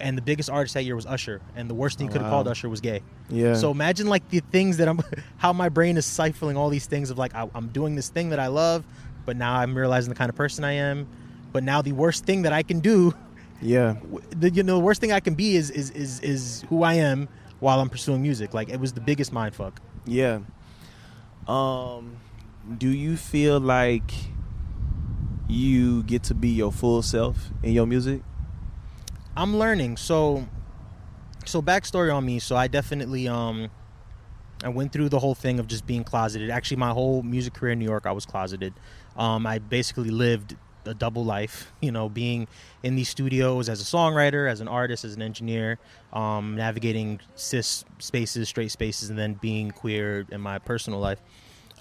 and 0.00 0.18
the 0.18 0.22
biggest 0.22 0.50
artist 0.50 0.74
that 0.74 0.82
year 0.84 0.96
was 0.96 1.06
usher 1.06 1.40
and 1.54 1.70
the 1.70 1.74
worst 1.74 1.98
thing 1.98 2.06
Oh, 2.06 2.08
you 2.08 2.12
could 2.12 2.20
have 2.22 2.30
wow. 2.30 2.36
called 2.38 2.48
usher 2.48 2.68
was 2.68 2.80
gay 2.80 3.00
yeah 3.28 3.54
so 3.54 3.70
imagine 3.70 4.06
like 4.08 4.28
the 4.30 4.40
things 4.50 4.76
that 4.78 4.88
I'm, 4.88 5.00
how 5.38 5.52
my 5.52 5.68
brain 5.68 5.96
is 5.96 6.06
siphoning 6.06 6.56
all 6.56 6.68
these 6.70 6.86
things 6.86 7.10
of 7.10 7.18
like 7.18 7.34
I, 7.34 7.48
I'm 7.54 7.68
doing 7.68 7.94
this 7.94 8.08
thing 8.08 8.30
that 8.30 8.40
I 8.40 8.48
love, 8.48 8.84
but 9.24 9.36
now 9.36 9.54
I'm 9.54 9.76
realizing 9.76 10.08
the 10.10 10.16
kind 10.18 10.28
of 10.28 10.34
person 10.36 10.64
I 10.64 10.72
am. 10.72 11.06
But 11.52 11.62
now 11.64 11.82
the 11.82 11.92
worst 11.92 12.24
thing 12.24 12.42
that 12.42 12.52
I 12.52 12.62
can 12.64 12.80
do, 12.80 13.14
yeah 13.62 13.94
the 14.30 14.50
you 14.50 14.62
know 14.64 14.74
the 14.78 14.84
worst 14.84 15.00
thing 15.00 15.12
I 15.12 15.20
can 15.20 15.34
be 15.34 15.56
is 15.56 15.70
is 15.70 15.90
is 15.92 16.20
is 16.20 16.64
who 16.68 16.82
I 16.82 16.94
am 16.94 17.28
while 17.60 17.80
I'm 17.80 17.88
pursuing 17.88 18.22
music. 18.22 18.54
Like 18.54 18.68
it 18.68 18.78
was 18.80 18.92
the 18.92 19.00
biggest 19.00 19.32
mind 19.32 19.54
fuck. 19.54 19.80
Yeah. 20.04 20.40
Um, 21.48 22.16
do 22.76 22.88
you 22.88 23.16
feel 23.16 23.60
like 23.60 24.10
you 25.48 26.02
get 26.04 26.22
to 26.24 26.34
be 26.34 26.48
your 26.48 26.72
full 26.72 27.02
self 27.02 27.50
in 27.62 27.72
your 27.72 27.86
music? 27.86 28.22
I'm 29.36 29.56
learning. 29.56 29.96
So 29.96 30.46
so 31.44 31.62
backstory 31.62 32.14
on 32.14 32.24
me. 32.24 32.38
So 32.38 32.56
I 32.56 32.68
definitely 32.68 33.28
um 33.28 33.70
I 34.64 34.68
went 34.70 34.92
through 34.92 35.10
the 35.10 35.18
whole 35.18 35.34
thing 35.34 35.58
of 35.58 35.66
just 35.66 35.86
being 35.86 36.02
closeted. 36.02 36.50
Actually, 36.50 36.78
my 36.78 36.90
whole 36.90 37.22
music 37.22 37.54
career 37.54 37.72
in 37.72 37.78
New 37.78 37.84
York, 37.84 38.06
I 38.06 38.12
was 38.12 38.24
closeted. 38.24 38.72
Um, 39.16 39.46
I 39.46 39.58
basically 39.58 40.10
lived 40.10 40.56
a 40.86 40.94
double 40.94 41.24
life, 41.24 41.72
you 41.80 41.92
know, 41.92 42.08
being 42.08 42.48
in 42.82 42.96
these 42.96 43.08
studios 43.08 43.68
as 43.68 43.80
a 43.80 43.84
songwriter, 43.84 44.50
as 44.50 44.60
an 44.60 44.68
artist, 44.68 45.04
as 45.04 45.14
an 45.14 45.22
engineer, 45.22 45.78
um, 46.12 46.56
navigating 46.56 47.20
cis 47.34 47.84
spaces, 47.98 48.48
straight 48.48 48.70
spaces, 48.70 49.10
and 49.10 49.18
then 49.18 49.34
being 49.34 49.70
queer 49.70 50.26
in 50.30 50.40
my 50.40 50.58
personal 50.58 51.00
life. 51.00 51.20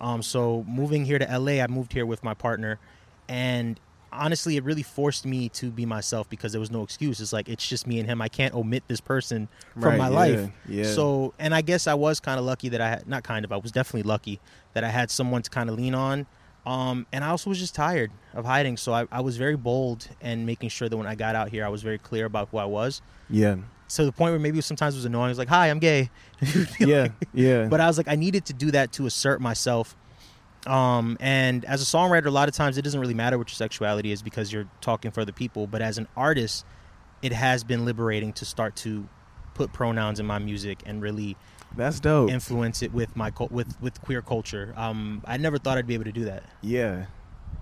Um, 0.02 0.22
so 0.22 0.66
moving 0.68 1.06
here 1.06 1.18
to 1.18 1.40
LA, 1.40 1.64
I 1.64 1.68
moved 1.68 1.94
here 1.94 2.06
with 2.06 2.24
my 2.24 2.34
partner, 2.34 2.80
and 3.28 3.80
honestly, 4.12 4.56
it 4.56 4.64
really 4.64 4.84
forced 4.84 5.26
me 5.26 5.50
to 5.50 5.70
be 5.72 5.86
myself 5.86 6.30
because 6.30 6.52
there 6.54 6.60
was 6.62 6.72
no 6.72 6.84
excuse. 6.84 7.20
It's 7.20 7.34
like 7.34 7.50
it's 7.50 7.68
just 7.68 7.86
me 7.86 8.00
and 8.00 8.08
him. 8.08 8.22
I 8.22 8.30
can't 8.30 8.54
omit 8.54 8.84
this 8.88 9.02
person 9.02 9.50
from 9.74 9.84
Right, 9.84 9.98
my 9.98 10.10
yeah, 10.10 10.16
life. 10.16 10.50
yeah. 10.70 10.84
So, 10.86 11.34
and 11.40 11.54
I 11.54 11.62
guess 11.62 11.86
I 11.88 11.96
was 11.96 12.20
kind 12.20 12.40
of 12.40 12.46
lucky 12.46 12.70
that 12.70 12.80
I 12.82 12.90
had 12.90 13.08
not 13.08 13.24
kind 13.24 13.44
of. 13.44 13.52
I 13.52 13.58
was 13.58 13.72
definitely 13.72 14.04
lucky 14.08 14.40
that 14.74 14.84
I 14.84 14.90
had 14.90 15.12
someone 15.12 15.42
to 15.42 15.50
kind 15.50 15.70
of 15.70 15.76
lean 15.76 15.94
on. 15.96 16.26
Um, 16.66 17.06
and 17.12 17.24
I 17.24 17.28
also 17.28 17.50
was 17.52 17.60
just 17.60 17.76
tired 17.76 18.10
of 18.34 18.44
hiding, 18.46 18.78
so 18.78 18.92
I, 18.92 19.06
I 19.12 19.22
was 19.22 19.38
very 19.38 19.56
bold 19.56 20.08
and 20.20 20.48
making 20.48 20.70
sure 20.70 20.90
that 20.90 20.98
when 20.98 21.06
I 21.06 21.14
got 21.14 21.36
out 21.36 21.50
here, 21.50 21.64
I 21.64 21.70
was 21.70 21.84
very 21.84 22.00
clear 22.00 22.26
about 22.26 22.50
who 22.50 22.58
I 22.58 22.66
was. 22.66 23.04
Yeah. 23.30 23.58
So 23.88 24.04
the 24.04 24.12
point 24.12 24.32
where 24.32 24.40
maybe 24.40 24.60
sometimes 24.62 24.96
it 24.96 24.98
was 24.98 25.06
annoying. 25.06 25.26
I 25.26 25.30
was 25.30 25.38
like, 25.38 25.48
"Hi, 25.50 25.70
I'm 25.70 25.78
gay," 25.78 26.10
Yeah. 26.80 27.10
Yeah. 27.36 27.68
but 27.68 27.80
I 27.82 27.86
was 27.86 27.98
like, 27.98 28.08
I 28.08 28.16
needed 28.16 28.46
to 28.46 28.54
do 28.54 28.72
that 28.72 28.92
to 28.94 29.06
assert 29.06 29.42
myself. 29.42 29.96
Um, 30.68 31.18
and 31.20 31.64
as 31.66 31.82
a 31.82 31.86
songwriter, 31.86 32.26
a 32.26 32.32
lot 32.32 32.48
of 32.50 32.56
times 32.56 32.78
it 32.78 32.82
doesn't 32.84 33.00
really 33.00 33.14
matter 33.14 33.38
what 33.38 33.50
your 33.50 33.56
sexuality 33.56 34.12
is 34.12 34.22
because 34.22 34.52
you're 34.52 34.68
talking 34.82 35.12
for 35.12 35.22
other 35.22 35.32
people. 35.32 35.68
But 35.68 35.82
as 35.82 35.98
an 35.98 36.08
artist, 36.18 36.66
it 37.22 37.32
has 37.34 37.64
been 37.64 37.86
liberating 37.86 38.34
to 38.34 38.46
start 38.46 38.76
to 38.78 39.08
put 39.54 39.72
pronouns 39.74 40.20
in 40.20 40.26
my 40.26 40.38
music 40.40 40.80
and 40.86 41.02
really 41.02 41.38
That's 41.78 42.00
dope. 42.00 42.30
influence 42.30 42.82
it 42.82 42.94
with 42.94 43.16
my 43.16 43.32
with 43.50 43.80
with 43.82 44.02
queer 44.02 44.22
culture. 44.22 44.74
Um, 44.76 45.22
I 45.26 45.38
never 45.38 45.58
thought 45.58 45.78
I'd 45.78 45.88
be 45.88 45.94
able 45.94 46.04
to 46.06 46.12
do 46.12 46.26
that. 46.26 46.44
yeah. 46.62 47.06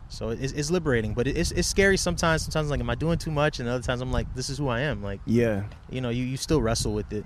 So 0.09 0.29
it's, 0.29 0.53
it's 0.53 0.69
liberating, 0.69 1.15
but 1.15 1.25
it's, 1.25 1.49
it's 1.51 1.67
scary 1.67 1.97
sometimes. 1.97 2.43
Sometimes 2.43 2.69
like, 2.69 2.79
am 2.79 2.89
I 2.89 2.93
doing 2.93 3.17
too 3.17 3.31
much? 3.31 3.59
And 3.59 3.67
other 3.67 3.81
times 3.81 3.99
I'm 3.99 4.11
like, 4.11 4.31
this 4.35 4.47
is 4.47 4.59
who 4.59 4.67
I 4.67 4.81
am. 4.81 5.01
Like, 5.01 5.21
Yeah. 5.25 5.63
you 5.89 6.01
know, 6.01 6.09
you, 6.09 6.23
you 6.23 6.37
still 6.37 6.61
wrestle 6.61 6.93
with 6.93 7.11
it. 7.13 7.25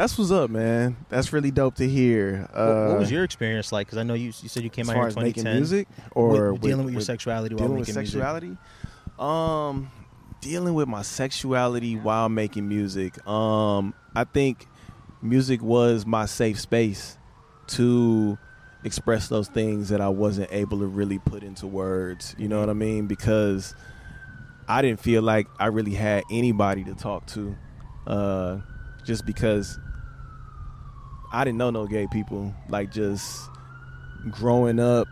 That's 0.00 0.16
what's 0.16 0.30
up, 0.30 0.48
man. 0.48 0.96
That's 1.10 1.30
really 1.30 1.50
dope 1.50 1.74
to 1.74 1.86
hear. 1.86 2.48
What, 2.52 2.58
Uh, 2.58 2.88
what 2.88 3.00
was 3.00 3.10
your 3.10 3.22
experience 3.22 3.70
like? 3.70 3.86
Because 3.86 3.98
I 3.98 4.02
know 4.02 4.14
you 4.14 4.28
you 4.28 4.48
said 4.48 4.62
you 4.62 4.70
came 4.70 4.88
out 4.88 4.94
here 4.94 5.02
in 5.02 5.08
as 5.08 5.16
making 5.16 5.44
2010. 5.44 5.56
music 5.56 5.88
or 6.12 6.54
with 6.54 6.62
dealing 6.62 6.86
with, 6.86 6.94
your 6.94 7.02
sexuality 7.02 7.54
while 7.54 7.66
dealing 7.66 7.80
with 7.80 7.94
making 7.94 8.10
music. 8.14 9.22
Um, 9.22 9.90
dealing 10.40 10.72
with 10.72 10.88
my 10.88 11.02
sexuality 11.02 11.96
while 11.96 12.30
making 12.30 12.66
music. 12.66 13.26
Um, 13.28 13.92
I 14.14 14.24
think 14.24 14.68
music 15.20 15.60
was 15.60 16.06
my 16.06 16.24
safe 16.24 16.58
space 16.58 17.18
to 17.66 18.38
express 18.84 19.28
those 19.28 19.48
things 19.48 19.90
that 19.90 20.00
I 20.00 20.08
wasn't 20.08 20.50
able 20.50 20.78
to 20.78 20.86
really 20.86 21.18
put 21.18 21.42
into 21.42 21.66
words. 21.66 22.34
You 22.38 22.48
know 22.48 22.58
what 22.58 22.70
I 22.70 22.72
mean? 22.72 23.06
Because 23.06 23.74
I 24.66 24.80
didn't 24.80 25.00
feel 25.00 25.20
like 25.20 25.46
I 25.58 25.66
really 25.66 25.92
had 25.92 26.24
anybody 26.30 26.84
to 26.84 26.94
talk 26.94 27.26
to. 27.26 27.54
Uh, 28.06 28.60
just 29.04 29.26
because 29.26 29.78
I 31.32 31.44
didn't 31.44 31.58
know 31.58 31.70
no 31.70 31.86
gay 31.86 32.06
people. 32.10 32.54
Like 32.68 32.90
just 32.90 33.48
growing 34.30 34.78
up, 34.80 35.06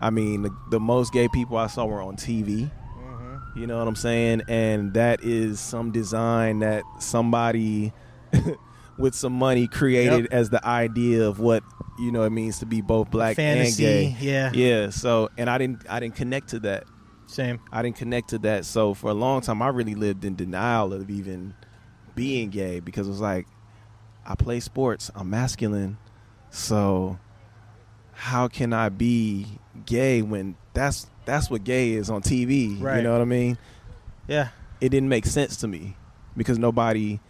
I 0.00 0.10
mean, 0.10 0.42
the, 0.42 0.50
the 0.70 0.80
most 0.80 1.12
gay 1.12 1.28
people 1.28 1.56
I 1.56 1.66
saw 1.66 1.84
were 1.86 2.00
on 2.00 2.16
TV. 2.16 2.70
Mm-hmm. 3.00 3.58
You 3.60 3.66
know 3.66 3.78
what 3.78 3.88
I'm 3.88 3.96
saying? 3.96 4.42
And 4.48 4.94
that 4.94 5.22
is 5.22 5.58
some 5.60 5.90
design 5.90 6.60
that 6.60 6.84
somebody 7.00 7.92
with 8.98 9.14
some 9.14 9.32
money 9.32 9.66
created 9.68 10.22
Yep. 10.24 10.32
as 10.32 10.50
the 10.50 10.64
idea 10.66 11.26
of 11.26 11.40
what 11.40 11.62
you 11.98 12.12
know 12.12 12.22
it 12.22 12.30
means 12.30 12.60
to 12.60 12.66
be 12.66 12.80
both 12.80 13.10
black 13.10 13.34
Fantasy, 13.36 13.84
and 13.84 14.16
gay. 14.18 14.26
yeah. 14.26 14.52
Yeah. 14.54 14.90
So, 14.90 15.30
and 15.36 15.50
I 15.50 15.58
didn't, 15.58 15.82
I 15.90 15.98
didn't 15.98 16.14
connect 16.14 16.48
to 16.50 16.60
that. 16.60 16.84
Same. 17.26 17.60
I 17.72 17.82
didn't 17.82 17.96
connect 17.96 18.30
to 18.30 18.38
that. 18.38 18.64
So 18.64 18.94
for 18.94 19.10
a 19.10 19.14
long 19.14 19.40
time, 19.40 19.60
I 19.60 19.68
really 19.68 19.94
lived 19.96 20.24
in 20.24 20.34
denial 20.36 20.92
of 20.94 21.10
even 21.10 21.54
being 22.14 22.48
gay 22.50 22.80
because 22.80 23.06
it 23.06 23.10
was 23.10 23.20
like, 23.20 23.46
I 24.28 24.34
play 24.34 24.60
sports, 24.60 25.10
I'm 25.14 25.30
masculine, 25.30 25.96
so 26.50 27.18
how 28.12 28.46
can 28.48 28.72
I 28.72 28.90
be 28.90 29.46
gay 29.86 30.20
when 30.22 30.54
that's 30.74 31.06
that's 31.24 31.48
what 31.50 31.64
gay 31.64 31.92
is 31.92 32.10
on 32.10 32.20
TV? 32.22 32.78
You 32.78 33.02
know 33.02 33.12
what 33.12 33.22
I 33.22 33.24
mean? 33.24 33.56
Yeah. 34.26 34.48
It 34.80 34.90
didn't 34.90 35.08
make 35.08 35.24
sense 35.26 35.56
to 35.58 35.68
me 35.68 35.96
because 36.36 36.58
nobody, 36.58 37.20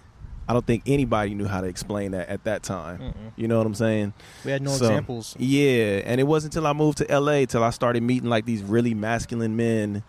I 0.49 0.53
don't 0.53 0.67
think 0.67 0.83
anybody 0.87 1.35
knew 1.35 1.47
how 1.47 1.61
to 1.61 1.67
explain 1.67 2.11
that 2.11 2.29
at 2.29 2.45
that 2.45 2.63
time. 2.63 2.99
Mm-mm. 2.99 3.33
You 3.37 3.49
know 3.49 3.59
what 3.59 3.67
I'm 3.67 3.75
saying? 3.75 4.13
We 4.45 4.51
had 4.51 4.61
no 4.63 4.71
So, 4.73 4.87
examples. 4.87 5.37
Yeah, 5.39 6.03
and 6.05 6.21
it 6.21 6.25
wasn't 6.25 6.55
until 6.57 6.67
I 6.67 6.73
moved 6.73 6.99
to 6.99 7.19
LA 7.21 7.45
till 7.47 7.63
I 7.65 7.71
started 7.71 8.03
meeting 8.03 8.29
like 8.29 8.45
these 8.45 8.63
really 8.63 8.93
masculine 8.95 9.57
men 9.57 10.03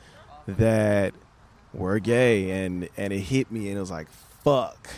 that 0.48 1.14
were 1.74 2.00
gay, 2.00 2.66
and 2.66 2.90
and 2.98 3.14
it 3.14 3.20
hit 3.20 3.52
me, 3.52 3.70
and 3.70 3.78
it 3.78 3.80
was 3.80 3.92
like, 3.92 4.08
fuck, 4.44 4.90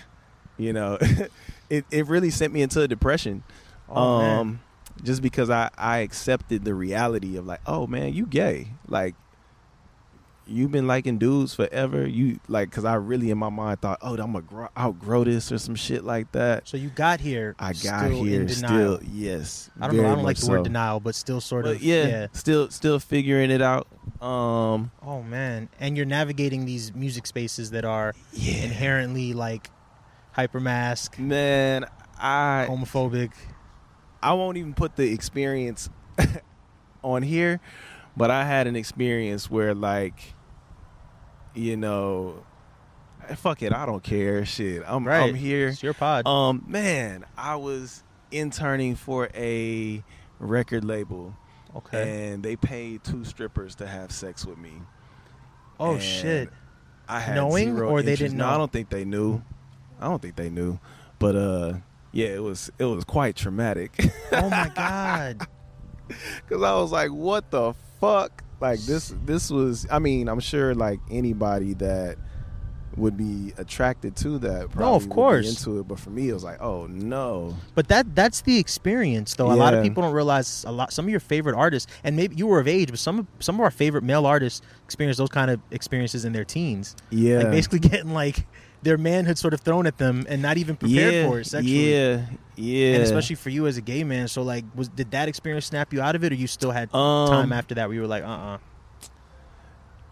you 0.57 0.74
know, 0.74 0.98
it 1.71 1.85
it 1.89 2.05
really 2.07 2.29
sent 2.29 2.53
me 2.53 2.61
into 2.61 2.81
a 2.81 2.87
depression. 2.87 3.43
Oh, 3.89 4.19
man. 4.19 4.39
um, 4.39 4.59
just 5.03 5.21
because 5.21 5.49
I 5.49 5.69
I 5.77 5.99
accepted 5.99 6.63
the 6.65 6.73
reality 6.75 7.35
of 7.37 7.45
like, 7.47 7.61
oh 7.65 7.87
man, 7.87 8.13
you 8.13 8.25
gay, 8.25 8.67
like. 8.87 9.15
You've 10.47 10.71
been 10.71 10.87
liking 10.87 11.17
dudes 11.17 11.53
forever. 11.53 12.05
You 12.05 12.39
like, 12.49 12.71
cause 12.71 12.83
I 12.83 12.95
really 12.95 13.29
in 13.31 13.37
my 13.37 13.47
mind 13.49 13.79
thought, 13.79 13.99
oh, 14.01 14.13
I'm 14.15 14.33
gonna 14.33 14.41
grow, 14.41 14.67
outgrow 14.77 15.23
this 15.23 15.49
or 15.51 15.57
some 15.59 15.75
shit 15.75 16.03
like 16.03 16.29
that. 16.33 16.67
So 16.67 16.75
you 16.75 16.89
got 16.89 17.21
here. 17.21 17.55
I 17.57 17.71
got 17.71 18.05
still 18.07 18.23
here 18.23 18.41
in 18.41 18.47
denial. 18.47 18.97
still, 18.97 19.09
yes. 19.13 19.69
I 19.79 19.87
don't 19.87 19.97
know. 19.97 20.11
I 20.11 20.15
don't 20.15 20.23
like 20.23 20.37
the 20.37 20.47
word 20.49 20.63
denial, 20.63 20.99
but 20.99 21.15
still 21.15 21.39
sort 21.39 21.65
But 21.65 21.75
of. 21.75 21.83
yeah, 21.83 22.07
yeah. 22.07 22.27
still 22.33 22.69
still 22.69 22.99
figuring 22.99 23.49
it 23.49 23.61
out. 23.61 23.87
Um, 24.19 24.91
Oh 25.01 25.21
man, 25.21 25.69
and 25.79 25.95
you're 25.95 26.07
navigating 26.07 26.65
these 26.65 26.93
music 26.93 27.27
spaces 27.27 27.71
that 27.71 27.85
are 27.85 28.13
yeah, 28.33 28.63
inherently 28.65 29.33
like 29.33 29.69
hypermask, 30.38 31.17
man, 31.19 31.85
I 32.19 32.65
homophobic. 32.69 33.31
I 34.21 34.33
won't 34.33 34.57
even 34.57 34.73
put 34.73 34.95
the 34.95 35.11
experience 35.11 35.89
on 37.03 37.23
here, 37.23 37.59
but 38.15 38.29
I 38.31 38.45
had 38.45 38.67
an 38.67 38.75
experience 38.75 39.50
where 39.50 39.73
like, 39.73 40.33
you 41.55 41.75
know, 41.77 42.43
fuck 43.35 43.61
it, 43.63 43.73
I 43.73 43.85
don't 43.85 44.03
care. 44.03 44.45
Shit, 44.45 44.83
I'm 44.85 45.05
Right. 45.07 45.27
I'm 45.29 45.35
here. 45.35 45.69
It's 45.69 45.81
your 45.83 45.93
pod. 45.93 46.27
Um, 46.27 46.63
man, 46.67 47.25
I 47.38 47.55
was 47.55 48.03
interning 48.31 48.95
for 48.95 49.29
a 49.33 50.03
record 50.39 50.85
label, 50.85 51.35
okay. 51.75 52.31
and 52.33 52.43
they 52.43 52.55
paid 52.55 53.03
two 53.03 53.25
strippers 53.25 53.75
to 53.75 53.88
have 53.88 54.11
sex 54.11 54.45
with 54.45 54.57
me. 54.57 54.73
oh 55.79 55.93
and 55.93 56.01
shit. 56.01 56.50
I 57.09 57.19
had 57.19 57.35
Knowing 57.35 57.75
zero 57.75 57.89
or 57.89 58.01
they 58.01 58.11
interest. 58.11 58.31
didn't 58.31 58.38
No, 58.38 58.47
know? 58.47 58.53
I 58.53 58.57
don't 58.57 58.71
think 58.71 58.89
they 58.89 59.03
knew. 59.03 59.41
I 60.01 60.08
don't 60.08 60.22
think 60.22 60.36
they 60.36 60.50
knew, 60.50 60.79
but 61.20 61.36
uh, 61.36 61.74
yeah, 62.12 62.27
it 62.27 62.43
was 62.43 62.72
it 62.79 62.86
was 62.86 63.03
quite 63.03 63.36
traumatic 63.36 63.96
Oh 64.31 64.50
my 64.50 64.72
god. 64.75 65.48
because 66.08 66.63
I 66.63 66.74
was 66.75 66.91
like, 66.91 67.12
what 67.12 67.51
the 67.51 67.74
fuck? 68.00 68.43
Like 68.60 68.79
this 68.81 69.13
this 69.25 69.50
was. 69.50 69.88
I 69.89 70.00
mean, 70.00 70.27
I'm 70.27 70.39
sure 70.39 70.75
like 70.75 71.00
anybody 71.10 71.74
that 71.75 72.17
would 72.98 73.17
be 73.17 73.53
attracted 73.58 74.15
to 74.17 74.38
that. 74.39 74.70
Probably 74.70 74.96
of 74.96 75.03
would 75.03 75.10
be 75.10 75.15
course. 75.15 75.50
into 75.50 75.79
it. 75.79 75.88
But 75.88 76.00
for 76.00 76.10
me, 76.10 76.29
it 76.29 76.34
was 76.34 76.43
like, 76.43 76.62
oh 76.62 76.86
no. 76.88 77.55
But 77.74 77.88
that 77.88 78.13
that's 78.15 78.41
the 78.41 78.60
experience 78.60 79.36
though. 79.36 79.51
A 79.51 79.53
lot 79.53 79.74
of 79.74 79.84
people 79.84 80.03
don't 80.03 80.13
realize 80.13 80.63
a 80.67 80.72
lot 80.72 80.93
some 80.93 81.05
of 81.05 81.12
your 81.12 81.20
favorite 81.20 81.55
artists 81.55 81.91
and 82.03 82.15
maybe 82.15 82.36
you 82.36 82.48
were 82.48 82.60
of 82.60 82.67
age, 82.67 82.89
but 82.89 83.00
some 83.00 83.20
of 83.20 83.27
some 83.39 83.55
of 83.55 83.62
our 83.62 83.72
favorite 83.72 84.03
male 84.03 84.25
artists 84.25 84.62
experience 84.84 85.17
those 85.17 85.29
kind 85.29 85.50
of 85.50 85.60
experiences 85.72 86.25
in 86.25 86.34
their 86.34 86.46
teens. 86.46 86.96
Yeah. 87.10 87.38
Like 87.39 87.51
basically 87.51 87.79
getting 87.89 88.13
like 88.13 88.46
their 88.83 88.97
manhood 88.97 89.38
sort 89.38 89.53
of 89.53 89.61
thrown 89.61 89.85
at 89.85 89.97
them 89.97 90.25
and 90.27 90.41
not 90.41 90.57
even 90.57 90.75
prepared 90.75 91.13
yeah, 91.13 91.27
for 91.27 91.39
it 91.39 91.45
sexually. 91.45 91.93
Yeah, 91.93 92.25
yeah. 92.55 92.95
And 92.95 93.03
especially 93.03 93.35
for 93.35 93.50
you 93.50 93.67
as 93.67 93.77
a 93.77 93.81
gay 93.81 94.03
man, 94.03 94.27
so 94.27 94.41
like 94.41 94.65
was 94.75 94.89
did 94.89 95.11
that 95.11 95.27
experience 95.27 95.65
snap 95.65 95.93
you 95.93 96.01
out 96.01 96.15
of 96.15 96.23
it 96.23 96.31
or 96.31 96.35
you 96.35 96.47
still 96.47 96.71
had 96.71 96.93
um, 96.93 97.27
time 97.27 97.53
after 97.53 97.75
that 97.75 97.88
where 97.88 97.95
you 97.95 98.01
were 98.01 98.07
like, 98.07 98.23
uh 98.23 98.27
uh 98.27 98.57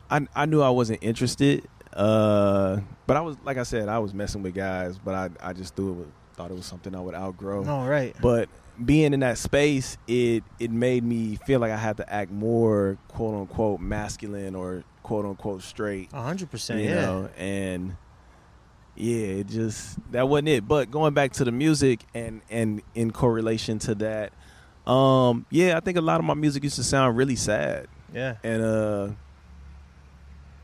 I 0.10 0.28
I 0.36 0.46
knew 0.46 0.62
I 0.62 0.70
wasn't 0.70 1.00
interested. 1.04 1.68
Uh, 1.94 2.82
but 3.08 3.18
I 3.18 3.22
was 3.22 3.38
like 3.44 3.58
I 3.58 3.64
said, 3.64 3.90
I 3.90 4.00
was 4.00 4.14
messing 4.14 4.44
with 4.44 4.54
guys, 4.54 4.98
but 4.98 5.16
I 5.16 5.50
I 5.50 5.54
just 5.54 5.76
threw 5.76 5.92
it 5.92 5.96
with, 5.96 6.08
thought 6.36 6.52
it 6.52 6.56
was 6.56 6.66
something 6.66 6.96
I 6.96 7.02
would 7.02 7.16
outgrow. 7.16 7.64
No, 7.64 7.86
right. 7.86 8.16
But 8.22 8.50
being 8.84 9.14
in 9.14 9.22
that 9.22 9.38
space, 9.38 9.98
it 10.08 10.44
it 10.60 10.72
made 10.72 11.04
me 11.04 11.36
feel 11.46 11.60
like 11.60 11.72
I 11.72 11.78
had 11.78 11.98
to 11.98 12.14
act 12.14 12.32
more 12.32 12.98
quote 13.08 13.36
unquote 13.36 13.82
masculine 13.82 14.56
or 14.56 14.84
quote 15.04 15.26
unquote 15.26 15.64
straight. 15.64 16.10
A 16.14 16.22
hundred 16.22 16.52
percent, 16.52 16.82
you 16.82 16.90
yeah. 16.90 17.02
know, 17.02 17.30
and 17.38 17.98
yeah, 19.00 19.26
it 19.42 19.48
just 19.48 19.98
that 20.12 20.28
wasn't 20.28 20.50
it. 20.50 20.68
But 20.68 20.92
going 20.92 21.14
back 21.14 21.32
to 21.34 21.44
the 21.44 21.52
music 21.52 22.02
and 22.14 22.42
and 22.50 22.82
in 22.94 23.12
correlation 23.12 23.80
to 23.80 23.96
that, 23.96 24.34
um, 24.86 25.46
yeah, 25.50 25.78
I 25.78 25.80
think 25.80 25.98
a 25.98 26.02
lot 26.02 26.20
of 26.20 26.26
my 26.26 26.34
music 26.34 26.64
used 26.64 26.76
to 26.76 26.84
sound 26.84 27.16
really 27.18 27.36
sad 27.36 27.88
Yeah. 28.14 28.36
and 28.44 28.62
uh 28.62 29.10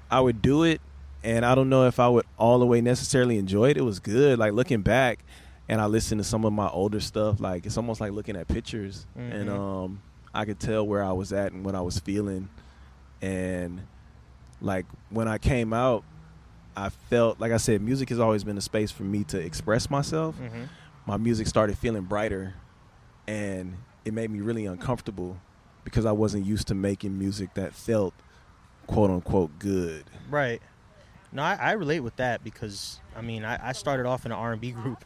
I 0.10 0.20
would 0.22 0.42
do 0.42 0.64
it 0.64 0.82
and 1.24 1.46
I 1.46 1.56
don't 1.56 1.70
know 1.70 1.88
if 1.88 2.00
I 2.00 2.08
would 2.08 2.26
all 2.38 2.60
the 2.60 2.66
way 2.66 2.82
necessarily 2.82 3.38
enjoy 3.38 3.70
it. 3.72 3.78
It 3.78 3.82
was 3.82 4.00
good. 4.00 4.38
Like 4.38 4.54
looking 4.54 4.82
back, 4.82 5.20
and 5.68 5.82
I 5.82 5.86
listened 5.88 6.20
to 6.20 6.24
some 6.24 6.46
of 6.46 6.54
my 6.54 6.68
older 6.70 7.00
stuff. 7.00 7.40
Like 7.40 7.66
it's 7.66 7.78
almost 7.78 8.00
like 8.00 8.12
looking 8.12 8.36
at 8.36 8.48
pictures, 8.48 9.08
and 9.16 9.50
Mhm. 9.50 9.58
um, 9.58 10.02
I 10.36 10.46
could 10.46 10.60
tell 10.60 10.86
where 10.86 11.04
I 11.04 11.12
was 11.14 11.34
at 11.34 11.52
and 11.54 11.66
what 11.66 11.74
I 11.74 11.82
was 11.82 11.98
feeling, 12.00 12.50
and 13.24 13.82
like 14.62 14.86
when 15.10 15.28
I 15.28 15.40
came 15.40 15.74
out, 15.74 16.04
I 16.76 16.90
felt 16.90 17.40
like 17.40 17.52
I 17.52 17.58
said, 17.58 17.82
music 17.82 18.10
has 18.10 18.20
always 18.20 18.44
been 18.44 18.58
a 18.58 18.62
space 18.62 18.92
for 18.92 19.04
me 19.04 19.24
to 19.26 19.40
express 19.40 19.90
myself. 19.90 20.36
Mm-hmm. 20.40 20.64
My 21.06 21.18
music 21.18 21.48
started 21.48 21.78
feeling 21.78 22.04
brighter, 22.04 22.56
and 23.28 23.78
it 24.04 24.14
made 24.14 24.30
me 24.30 24.42
really 24.42 24.66
uncomfortable 24.66 25.38
because 25.84 26.06
I 26.06 26.12
wasn't 26.12 26.46
used 26.46 26.68
to 26.68 26.76
making 26.76 27.18
music 27.18 27.54
that 27.54 27.74
felt 27.74 28.14
quote 28.88 29.10
unquote 29.10 29.58
good. 29.60 30.06
Right. 30.30 30.62
No, 31.32 31.44
I, 31.44 31.56
I 31.56 31.72
relate 31.74 32.00
with 32.00 32.16
that 32.18 32.44
because 32.44 33.00
I 33.16 33.22
mean 33.22 33.44
I, 33.44 33.70
I 33.70 33.72
started 33.74 34.06
off 34.06 34.26
in 34.26 34.32
an 34.32 34.38
R 34.38 34.54
and 34.54 34.62
B 34.62 34.72
group, 34.72 35.04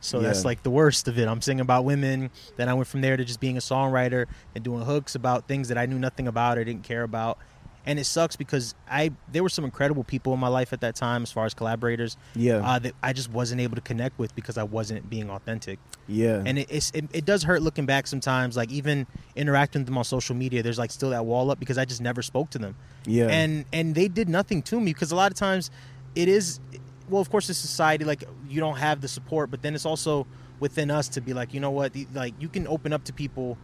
so 0.00 0.20
that's 0.20 0.44
like 0.44 0.62
the 0.62 0.70
worst 0.70 1.08
of 1.08 1.18
it. 1.18 1.26
I'm 1.26 1.40
singing 1.40 1.60
about 1.60 1.84
women. 1.84 2.30
Then 2.56 2.68
I 2.68 2.74
went 2.74 2.86
from 2.86 3.00
there 3.00 3.16
to 3.16 3.24
just 3.24 3.40
being 3.40 3.56
a 3.56 3.60
songwriter 3.60 4.26
and 4.54 4.62
doing 4.62 4.82
hooks 4.82 5.14
about 5.14 5.48
things 5.48 5.68
that 5.68 5.78
I 5.78 5.86
knew 5.86 5.98
nothing 5.98 6.28
about 6.28 6.58
or 6.58 6.64
didn't 6.64 6.84
care 6.84 7.02
about. 7.02 7.38
And 7.86 7.98
it 7.98 8.04
sucks 8.04 8.36
because 8.36 8.74
I 8.88 9.12
there 9.32 9.42
were 9.42 9.48
some 9.48 9.64
incredible 9.64 10.04
people 10.04 10.34
in 10.34 10.40
my 10.40 10.48
life 10.48 10.72
at 10.72 10.80
that 10.82 10.94
time 10.96 11.22
as 11.22 11.32
far 11.32 11.46
as 11.46 11.54
collaborators 11.54 12.16
Yeah, 12.34 12.56
uh, 12.56 12.78
that 12.78 12.94
I 13.02 13.12
just 13.12 13.30
wasn't 13.30 13.60
able 13.60 13.76
to 13.76 13.80
connect 13.80 14.18
with 14.18 14.34
because 14.34 14.58
I 14.58 14.64
wasn't 14.64 15.08
being 15.08 15.30
authentic. 15.30 15.78
yeah, 16.06 16.42
And 16.44 16.58
it, 16.58 16.66
it's, 16.70 16.90
it, 16.92 17.04
it 17.12 17.24
does 17.24 17.42
hurt 17.42 17.62
looking 17.62 17.86
back 17.86 18.06
sometimes. 18.06 18.56
Like 18.56 18.70
even 18.70 19.06
interacting 19.34 19.80
with 19.80 19.86
them 19.86 19.98
on 19.98 20.04
social 20.04 20.36
media, 20.36 20.62
there's 20.62 20.78
like 20.78 20.90
still 20.90 21.10
that 21.10 21.24
wall 21.24 21.50
up 21.50 21.58
because 21.58 21.78
I 21.78 21.84
just 21.86 22.00
never 22.00 22.22
spoke 22.22 22.50
to 22.50 22.58
them 22.58 22.76
yeah, 23.06 23.28
and 23.28 23.64
and 23.72 23.94
they 23.94 24.08
did 24.08 24.28
nothing 24.28 24.62
to 24.62 24.78
me 24.78 24.92
because 24.92 25.10
a 25.12 25.16
lot 25.16 25.30
of 25.32 25.38
times 25.38 25.70
it 26.14 26.28
is 26.28 26.60
well 27.08 27.20
of 27.20 27.30
course 27.30 27.46
the 27.46 27.54
society 27.54 28.04
like 28.04 28.24
you 28.48 28.60
don't 28.60 28.76
have 28.76 29.00
the 29.00 29.08
support 29.08 29.50
but 29.50 29.62
then 29.62 29.74
it's 29.74 29.86
also 29.86 30.26
within 30.58 30.90
us 30.90 31.08
to 31.08 31.20
be 31.20 31.32
like 31.32 31.54
you 31.54 31.60
know 31.60 31.70
what 31.70 31.92
like 32.12 32.34
you 32.38 32.48
can 32.48 32.66
open 32.66 32.92
up 32.92 33.04
to 33.04 33.12
people 33.12 33.56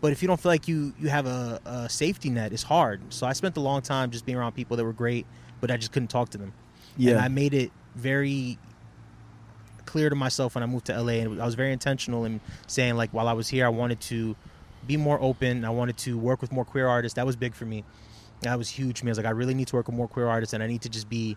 but 0.00 0.12
if 0.12 0.22
you 0.22 0.28
don't 0.28 0.40
feel 0.40 0.52
like 0.52 0.68
you 0.68 0.92
you 0.98 1.08
have 1.08 1.26
a, 1.26 1.60
a 1.64 1.88
safety 1.88 2.30
net 2.30 2.52
it's 2.52 2.62
hard. 2.62 3.00
So 3.10 3.26
i 3.26 3.32
spent 3.32 3.56
a 3.56 3.60
long 3.60 3.82
time 3.82 4.10
just 4.10 4.26
being 4.26 4.38
around 4.38 4.52
people 4.52 4.76
that 4.76 4.84
were 4.84 4.92
great 4.92 5.26
but 5.60 5.70
i 5.70 5.76
just 5.76 5.92
couldn't 5.92 6.08
talk 6.08 6.30
to 6.30 6.38
them. 6.38 6.52
Yeah. 6.96 7.12
and 7.12 7.20
i 7.20 7.28
made 7.28 7.54
it 7.54 7.70
very 7.94 8.58
clear 9.84 10.10
to 10.10 10.16
myself 10.16 10.54
when 10.54 10.62
i 10.64 10.66
moved 10.66 10.86
to 10.86 11.00
la 11.00 11.12
and 11.12 11.40
i 11.40 11.44
was 11.44 11.54
very 11.54 11.72
intentional 11.72 12.24
in 12.24 12.40
saying 12.66 12.96
like 12.96 13.10
while 13.10 13.28
i 13.28 13.32
was 13.32 13.48
here 13.48 13.64
i 13.64 13.68
wanted 13.68 14.00
to 14.00 14.34
be 14.86 14.96
more 14.96 15.20
open. 15.20 15.64
I 15.64 15.70
wanted 15.70 15.96
to 15.98 16.16
work 16.16 16.40
with 16.40 16.52
more 16.52 16.64
queer 16.64 16.86
artists. 16.86 17.16
That 17.16 17.26
was 17.26 17.36
big 17.36 17.54
for 17.54 17.64
me. 17.64 17.84
That 18.42 18.56
was 18.56 18.68
huge 18.68 19.00
for 19.00 19.06
me. 19.06 19.10
I 19.10 19.12
was 19.12 19.18
like 19.18 19.26
i 19.26 19.30
really 19.30 19.54
need 19.54 19.68
to 19.68 19.76
work 19.76 19.86
with 19.86 19.96
more 19.96 20.08
queer 20.08 20.28
artists 20.28 20.52
and 20.52 20.62
i 20.62 20.66
need 20.66 20.82
to 20.82 20.88
just 20.88 21.08
be 21.08 21.36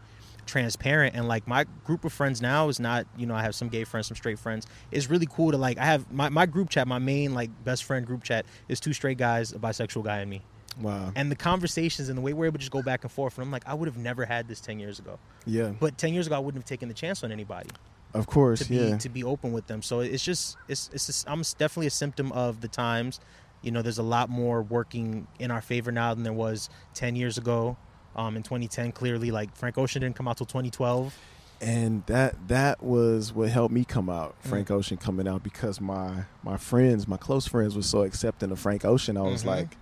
transparent 0.50 1.15
and 1.15 1.27
like 1.27 1.48
my 1.48 1.63
group 1.86 2.03
of 2.03 2.12
friends 2.12 2.41
now 2.41 2.70
is 2.70 2.79
not 2.79 3.06
you 3.15 3.27
know 3.27 3.36
i 3.36 3.41
have 3.44 3.53
some 3.53 3.70
gay 3.70 3.84
friends 3.84 4.08
some 4.08 4.18
straight 4.18 4.39
friends. 4.39 4.65
It's 4.91 5.10
really 5.10 5.27
cool 5.27 5.51
to 5.51 5.58
like 5.58 5.77
i 5.77 5.86
have 5.86 6.12
my, 6.12 6.29
my 6.29 6.48
group 6.48 6.70
chat 6.70 6.88
my 6.88 6.98
main 6.98 7.36
like 7.36 7.51
best 7.63 7.84
friend 7.84 8.06
group 8.06 8.24
chat 8.24 8.46
is 8.68 8.79
two 8.79 8.91
straight 8.91 9.20
guys 9.20 9.51
a 9.51 9.60
bisexual 9.60 10.03
guy 10.03 10.20
and 10.20 10.29
me. 10.29 10.41
Wow. 10.82 11.12
and 11.15 11.29
the 11.29 11.36
conversations 11.36 12.10
and 12.10 12.18
the 12.18 12.22
way 12.22 12.32
we're 12.34 12.46
able 12.46 12.53
to 12.53 12.60
just 12.60 12.72
go 12.72 12.82
back 12.82 13.03
and 13.03 13.12
forth 13.12 13.38
and 13.38 13.46
i'm 13.46 13.51
like 13.51 13.68
i 13.68 13.74
would 13.74 13.88
have 13.88 13.98
never 13.98 14.25
had 14.25 14.48
this 14.48 14.60
10 14.60 14.79
years 14.79 14.98
ago. 14.98 15.20
Yeah, 15.46 15.74
but 15.79 15.98
10 15.98 16.13
years 16.13 16.25
ago 16.25 16.36
i 16.36 16.39
wouldn't 16.39 16.63
have 16.63 16.68
taken 16.68 16.88
the 16.88 16.96
chance 16.96 17.24
on 17.24 17.32
anybody. 17.32 17.70
Of 18.15 18.25
course. 18.25 18.60
to 18.60 18.70
be 18.70 18.75
yeah, 18.75 18.98
to 18.98 19.10
be 19.10 19.24
open 19.24 19.51
with 19.51 19.68
them. 19.68 19.84
So 19.84 20.00
it's 20.00 20.24
just 20.24 20.58
it's 20.68 20.89
it's 20.94 21.06
just, 21.06 21.29
i'm 21.29 21.44
definitely 21.60 21.88
a 21.88 21.91
symptom 21.91 22.32
of 22.32 22.62
the 22.62 22.68
times. 22.68 23.20
You 23.62 23.72
know 23.72 23.84
there's 23.84 24.00
a 24.00 24.03
lot 24.03 24.29
more 24.29 24.63
working 24.63 25.27
in 25.38 25.51
our 25.51 25.62
favor 25.62 25.91
now 25.91 26.13
than 26.15 26.24
there 26.24 26.34
was 26.34 26.70
10 26.96 27.15
years 27.15 27.38
ago 27.38 27.77
um 28.16 28.36
in 28.36 28.44
2010 28.44 28.92
clearly 28.92 29.32
like 29.32 29.56
frank 29.56 29.78
ocean 29.78 30.01
didn't 30.01 30.16
come 30.16 30.28
out 30.28 30.38
till 30.38 30.46
2012 30.46 31.16
and 31.62 32.06
that 32.06 32.36
that 32.48 32.82
was 32.82 33.34
what 33.34 33.50
helped 33.50 33.74
me 33.74 33.84
come 33.84 34.10
out. 34.10 34.34
Mm. 34.46 34.50
Frank 34.50 34.72
Ocean 34.72 34.96
coming 34.96 35.28
out 35.28 35.44
because 35.44 35.82
my 35.82 36.24
my 36.42 36.56
friends, 36.56 37.06
my 37.06 37.18
close 37.18 37.48
friends, 37.48 37.75
were 37.75 37.82
so 37.82 38.04
accepting 38.04 38.50
of 38.51 38.60
Frank 38.60 38.86
Ocean. 38.86 39.18
I 39.18 39.24
was 39.24 39.44
Mhm. 39.44 39.48
like, 39.48 39.78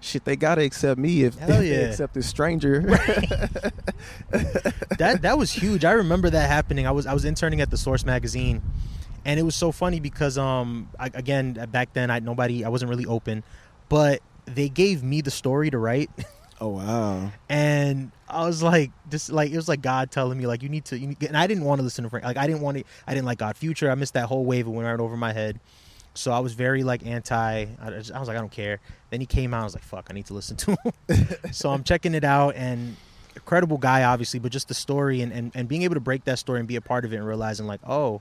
shit, 0.00 0.24
they 0.24 0.34
gotta 0.34 0.62
accept 0.62 0.98
me 0.98 1.22
if, 1.22 1.36
Hell 1.38 1.50
if 1.52 1.58
they 1.60 1.84
accept 1.84 2.14
this 2.14 2.26
stranger. 2.28 2.80
that 4.98 5.18
that 5.22 5.38
was 5.38 5.52
huge. 5.52 5.84
I 5.84 5.92
remember 5.92 6.30
that 6.30 6.48
happening. 6.50 6.86
I 6.86 6.90
was 6.90 7.06
I 7.06 7.14
was 7.14 7.24
interning 7.24 7.60
at 7.60 7.70
the 7.70 7.76
Source 7.76 8.04
magazine, 8.04 8.62
and 9.24 9.38
it 9.38 9.42
was 9.44 9.54
so 9.54 9.72
funny 9.72 10.00
because 10.00 10.36
um 10.38 10.88
I, 10.98 11.10
again 11.14 11.52
back 11.70 11.92
then 11.92 12.10
I 12.10 12.18
nobody 12.18 12.64
I 12.64 12.68
wasn't 12.68 12.88
really 12.90 13.06
open, 13.06 13.44
but 13.88 14.20
they 14.46 14.68
gave 14.68 15.02
me 15.02 15.20
the 15.20 15.30
story 15.30 15.70
to 15.70 15.78
write, 15.78 16.10
oh 16.60 16.68
wow, 16.68 17.32
and 17.48 18.10
I 18.28 18.46
was 18.46 18.62
like 18.62 18.90
this 19.08 19.30
like 19.30 19.50
it 19.50 19.56
was 19.56 19.68
like 19.68 19.82
God 19.82 20.10
telling 20.10 20.38
me 20.38 20.46
like 20.46 20.62
you 20.62 20.68
need 20.68 20.84
to 20.86 20.98
you 20.98 21.08
need, 21.08 21.22
and 21.22 21.36
I 21.36 21.46
didn't 21.46 21.64
want 21.64 21.78
to 21.78 21.82
listen 21.82 22.04
to 22.04 22.10
Frank 22.10 22.24
like 22.24 22.36
I 22.36 22.46
didn't 22.46 22.62
want 22.62 22.78
to 22.78 22.84
I 23.06 23.14
didn't 23.14 23.26
like 23.26 23.38
God 23.38 23.56
Future 23.56 23.90
I 23.90 23.94
missed 23.94 24.14
that 24.14 24.26
whole 24.26 24.44
wave 24.44 24.66
it 24.66 24.70
went 24.70 24.86
right 24.86 25.00
over 25.00 25.16
my 25.16 25.32
head. 25.32 25.60
So 26.14 26.32
I 26.32 26.40
was 26.40 26.54
very 26.54 26.82
like 26.82 27.06
anti. 27.06 27.66
I, 27.80 27.90
just- 27.90 28.12
I 28.12 28.18
was 28.18 28.26
like, 28.26 28.36
I 28.36 28.40
don't 28.40 28.50
care. 28.50 28.80
Then 29.10 29.20
he 29.20 29.26
came 29.26 29.54
out. 29.54 29.60
I 29.60 29.64
was 29.64 29.74
like, 29.74 29.84
fuck, 29.84 30.08
I 30.10 30.12
need 30.12 30.26
to 30.26 30.34
listen 30.34 30.56
to 30.56 30.76
him. 31.08 31.26
so 31.52 31.70
I'm 31.70 31.84
checking 31.84 32.14
it 32.14 32.24
out, 32.24 32.56
and 32.56 32.96
incredible 33.36 33.78
guy, 33.78 34.02
obviously, 34.02 34.40
but 34.40 34.50
just 34.50 34.66
the 34.66 34.74
story 34.74 35.22
and, 35.22 35.32
and, 35.32 35.52
and 35.54 35.68
being 35.68 35.82
able 35.82 35.94
to 35.94 36.00
break 36.00 36.24
that 36.24 36.38
story 36.40 36.58
and 36.58 36.66
be 36.66 36.74
a 36.74 36.80
part 36.80 37.04
of 37.04 37.12
it 37.12 37.16
and 37.16 37.26
realizing 37.26 37.66
like, 37.66 37.80
oh, 37.86 38.20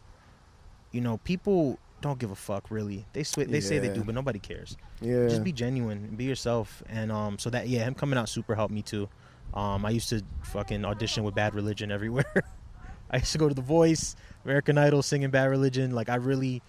you 0.92 1.02
know, 1.02 1.18
people 1.18 1.80
don't 2.02 2.20
give 2.20 2.32
a 2.32 2.36
fuck 2.36 2.72
really. 2.72 3.06
They 3.14 3.24
sw- 3.24 3.48
they 3.48 3.62
say 3.62 3.80
they 3.80 3.94
do, 3.94 4.04
but 4.04 4.16
nobody 4.16 4.40
cares. 4.40 4.78
yeah, 5.02 5.28
Just 5.28 5.44
be 5.44 5.52
genuine 5.52 6.14
be 6.16 6.26
yourself. 6.26 6.82
And 6.90 7.12
um, 7.12 7.38
so 7.40 7.50
that 7.50 7.68
yeah, 7.68 7.80
him 7.84 7.94
coming 7.96 8.18
out 8.18 8.30
super 8.30 8.56
helped 8.56 8.74
me 8.74 8.82
too. 8.82 9.10
Um, 9.54 9.86
I 9.86 9.90
used 9.90 10.10
to 10.10 10.22
fucking 10.44 10.86
audition 10.86 11.24
with 11.24 11.34
Bad 11.36 11.56
Religion 11.56 11.92
everywhere. 11.92 12.44
I 13.12 13.18
used 13.18 13.32
to 13.32 13.38
go 13.40 13.48
to 13.50 13.56
The 13.56 13.62
Voice, 13.62 14.16
American 14.46 14.78
Idol, 14.78 15.02
singing 15.02 15.32
Bad 15.32 15.50
Religion. 15.50 15.92
Like 15.92 16.10
I 16.10 16.16
really 16.16 16.62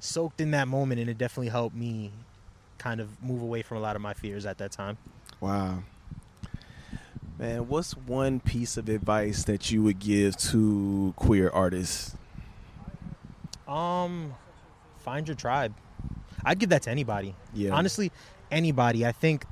soaked 0.00 0.40
in 0.40 0.50
that 0.52 0.66
moment, 0.68 1.00
and 1.00 1.10
it 1.10 1.18
definitely 1.18 1.50
helped 1.50 1.76
me 1.76 2.10
kind 2.78 3.00
of 3.00 3.22
move 3.22 3.42
away 3.42 3.62
from 3.62 3.76
a 3.76 3.80
lot 3.80 3.94
of 3.94 4.02
my 4.02 4.14
fears 4.14 4.46
at 4.46 4.58
that 4.58 4.72
time. 4.72 4.96
wow. 5.40 5.82
Man, 7.38 7.66
what's 7.66 7.92
one 7.96 8.40
piece 8.40 8.76
of 8.76 8.88
advice 8.88 9.44
that 9.44 9.70
you 9.70 9.82
would 9.82 9.98
give 9.98 10.36
to 10.36 11.12
queer 11.16 11.50
artists? 11.50 12.14
Um, 13.66 14.34
find 15.02 15.28
your 15.28 15.34
tribe. 15.34 15.74
I'd 16.44 16.58
give 16.58 16.70
that 16.70 16.82
to 16.82 16.90
anybody. 16.90 17.34
Yeah, 17.54 17.72
Honestly, 17.72 18.10
anybody. 18.50 19.06
I 19.06 19.12
think 19.12 19.44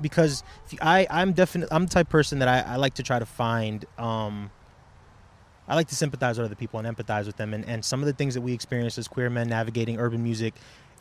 because 0.00 0.42
you, 0.70 0.78
I 0.80 1.06
I'm 1.10 1.32
definitely 1.32 1.74
I'm 1.74 1.86
the 1.86 1.90
type 1.90 2.06
of 2.06 2.10
person 2.10 2.38
that 2.40 2.48
I, 2.48 2.74
I 2.74 2.76
like 2.76 2.94
to 2.94 3.02
try 3.02 3.18
to 3.18 3.26
find. 3.26 3.84
Um, 3.98 4.50
I 5.66 5.74
like 5.74 5.88
to 5.88 5.94
sympathize 5.94 6.38
with 6.38 6.46
other 6.46 6.54
people 6.54 6.78
and 6.78 6.96
empathize 6.96 7.26
with 7.26 7.36
them, 7.36 7.54
and, 7.54 7.66
and 7.66 7.84
some 7.84 8.00
of 8.00 8.06
the 8.06 8.12
things 8.12 8.34
that 8.34 8.42
we 8.42 8.52
experience 8.52 8.98
as 8.98 9.08
queer 9.08 9.30
men 9.30 9.48
navigating 9.48 9.98
urban 9.98 10.22
music 10.22 10.54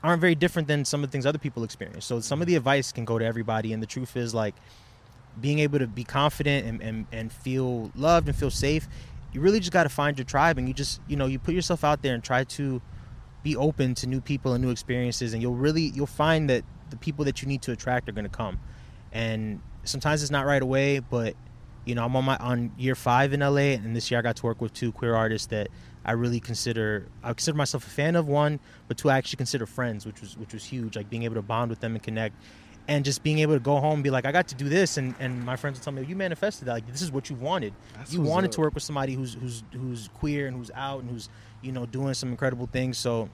aren't 0.03 0.21
very 0.21 0.35
different 0.35 0.67
than 0.67 0.85
some 0.85 1.03
of 1.03 1.09
the 1.09 1.11
things 1.11 1.25
other 1.25 1.37
people 1.37 1.63
experience. 1.63 2.05
So 2.05 2.19
some 2.19 2.41
of 2.41 2.47
the 2.47 2.55
advice 2.55 2.91
can 2.91 3.05
go 3.05 3.17
to 3.17 3.25
everybody, 3.25 3.73
and 3.73 3.81
the 3.81 3.87
truth 3.87 4.15
is 4.15 4.33
like 4.33 4.55
being 5.39 5.59
able 5.59 5.79
to 5.79 5.87
be 5.87 6.03
confident 6.03 6.65
and, 6.65 6.81
and, 6.81 7.05
and 7.11 7.31
feel 7.31 7.91
loved 7.95 8.27
and 8.27 8.37
feel 8.37 8.51
safe. 8.51 8.87
You 9.33 9.41
really 9.41 9.59
just 9.59 9.71
got 9.71 9.83
to 9.83 9.89
find 9.89 10.17
your 10.17 10.25
tribe, 10.25 10.57
and 10.57 10.67
you 10.67 10.73
just 10.73 11.01
you 11.07 11.15
know 11.15 11.25
you 11.25 11.39
put 11.39 11.55
yourself 11.55 11.83
out 11.83 12.01
there 12.01 12.13
and 12.13 12.23
try 12.23 12.43
to 12.43 12.81
be 13.43 13.56
open 13.56 13.93
to 13.95 14.08
new 14.08 14.21
people 14.21 14.53
and 14.53 14.63
new 14.63 14.71
experiences, 14.71 15.34
and 15.34 15.41
you'll 15.41 15.56
really 15.56 15.84
you'll 15.84 16.08
find 16.08 16.49
that 16.49 16.63
the 16.89 16.97
people 16.97 17.25
that 17.25 17.41
you 17.41 17.47
need 17.47 17.62
to 17.63 17.71
attract 17.71 18.08
are 18.10 18.13
going 18.13 18.25
to 18.25 18.29
come. 18.29 18.60
And 19.12 19.62
sometimes 19.84 20.21
it's 20.21 20.32
not 20.32 20.45
right 20.45 20.62
away, 20.62 20.99
but 20.99 21.36
you 21.86 21.93
know 21.93 22.06
I'm 22.06 22.15
on 22.15 22.25
my 22.25 22.38
on 22.38 22.71
year 22.77 22.95
five 22.95 23.34
in 23.34 23.41
LA, 23.41 23.75
and 23.75 23.95
this 23.95 24.10
year 24.10 24.19
I 24.19 24.23
got 24.23 24.38
to 24.38 24.45
work 24.45 24.62
with 24.62 24.73
two 24.73 24.91
queer 24.91 25.13
artists 25.15 25.47
that 25.47 25.67
I 26.06 26.13
really 26.13 26.39
consider 26.39 27.08
I 27.23 27.29
consider 27.34 27.58
myself 27.58 27.86
a 27.86 27.89
fan 27.89 28.15
of 28.15 28.27
one, 28.27 28.60
but 28.88 28.97
two 28.97 29.10
I 29.10 29.17
actually 29.17 29.38
consider 29.38 29.65
friends, 29.65 30.06
which 30.06 30.21
was 30.21 30.38
which 30.38 30.53
was 30.53 30.63
huge. 30.63 30.95
Like 30.95 31.10
being 31.10 31.23
able 31.23 31.36
to 31.36 31.41
bond 31.41 31.69
with 31.69 31.82
them 31.82 31.93
and 31.93 32.03
connect, 32.03 32.36
and 32.87 33.05
just 33.05 33.23
being 33.23 33.39
able 33.39 33.53
to 33.53 33.59
go 33.59 33.77
home 33.79 33.95
and 33.95 34.03
be 34.03 34.09
like, 34.09 34.25
I 34.25 34.31
got 34.31 34.47
to 34.49 34.55
do 34.55 34.67
this, 34.69 34.97
and 34.97 35.15
and 35.19 35.45
my 35.45 35.55
friends 35.55 35.79
will 35.79 35.83
tell 35.83 35.93
me, 35.93 36.03
you 36.05 36.15
manifested 36.15 36.67
that. 36.67 36.73
Like 36.73 36.87
this 36.87 37.01
is 37.01 37.11
what 37.11 37.29
you 37.29 37.35
wanted. 37.35 37.73
That's 37.95 38.13
you 38.13 38.21
wanted 38.21 38.47
up. 38.49 38.55
to 38.55 38.61
work 38.61 38.73
with 38.73 38.83
somebody 38.83 39.13
who's 39.13 39.33
who's 39.35 39.63
who's 39.71 40.09
queer 40.15 40.47
and 40.47 40.57
who's 40.57 40.71
out 40.75 41.01
and 41.01 41.09
who's 41.09 41.29
you 41.61 41.71
know 41.71 41.85
doing 41.85 42.13
some 42.13 42.29
incredible 42.29 42.67
things. 42.67 42.97
So 42.97 43.29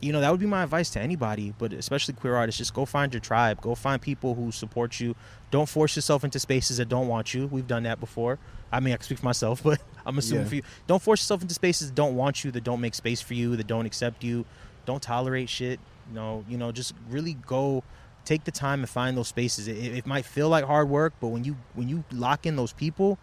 you 0.00 0.12
know 0.12 0.20
that 0.20 0.30
would 0.30 0.40
be 0.40 0.44
my 0.46 0.62
advice 0.64 0.90
to 0.90 1.00
anybody 1.00 1.54
but 1.56 1.72
especially 1.72 2.12
queer 2.12 2.34
artists 2.34 2.58
just 2.58 2.74
go 2.74 2.84
find 2.84 3.14
your 3.14 3.20
tribe 3.20 3.58
go 3.62 3.74
find 3.76 4.02
people 4.02 4.34
who 4.34 4.50
support 4.50 4.98
you 5.00 5.14
don't 5.52 5.68
force 5.68 5.94
yourself 5.96 6.24
into 6.24 6.38
spaces 6.38 6.76
that 6.76 6.88
don't 6.88 7.06
want 7.06 7.32
you 7.32 7.46
we've 7.46 7.68
done 7.68 7.84
that 7.84 8.00
before 8.00 8.38
i 8.72 8.80
mean 8.80 8.92
i 8.92 8.96
can 8.96 9.04
speak 9.04 9.18
for 9.18 9.24
myself 9.24 9.62
but 9.64 9.80
i'm 10.04 10.18
assuming 10.18 10.42
Yeah. 10.44 10.48
for 10.48 10.54
you 10.56 10.62
don't 10.88 11.00
force 11.00 11.20
yourself 11.22 11.40
into 11.42 11.54
spaces 11.54 11.88
that 11.88 11.94
don't 11.94 12.16
want 12.16 12.44
you 12.44 12.50
that 12.50 12.64
don't 12.64 12.80
make 12.80 12.94
space 12.94 13.22
for 13.22 13.32
you 13.34 13.54
that 13.56 13.66
don't 13.68 13.86
accept 13.86 14.24
you 14.24 14.44
don't 14.84 15.00
tolerate 15.00 15.48
shit 15.48 15.78
you 16.10 16.14
know 16.14 16.44
you 16.50 16.58
know 16.58 16.70
just 16.72 16.92
really 17.08 17.34
go 17.46 17.82
take 18.24 18.44
the 18.44 18.50
time 18.50 18.80
and 18.80 18.88
find 18.88 19.16
those 19.16 19.28
spaces. 19.28 19.68
It, 19.68 19.76
it 19.76 20.06
might 20.06 20.24
feel 20.24 20.48
like 20.48 20.64
hard 20.64 20.88
work 20.88 21.12
but 21.20 21.28
when 21.28 21.44
you 21.44 21.56
when 21.74 21.88
you 21.88 22.04
lock 22.12 22.46
in 22.46 22.56
those 22.56 22.72
people 22.72 23.18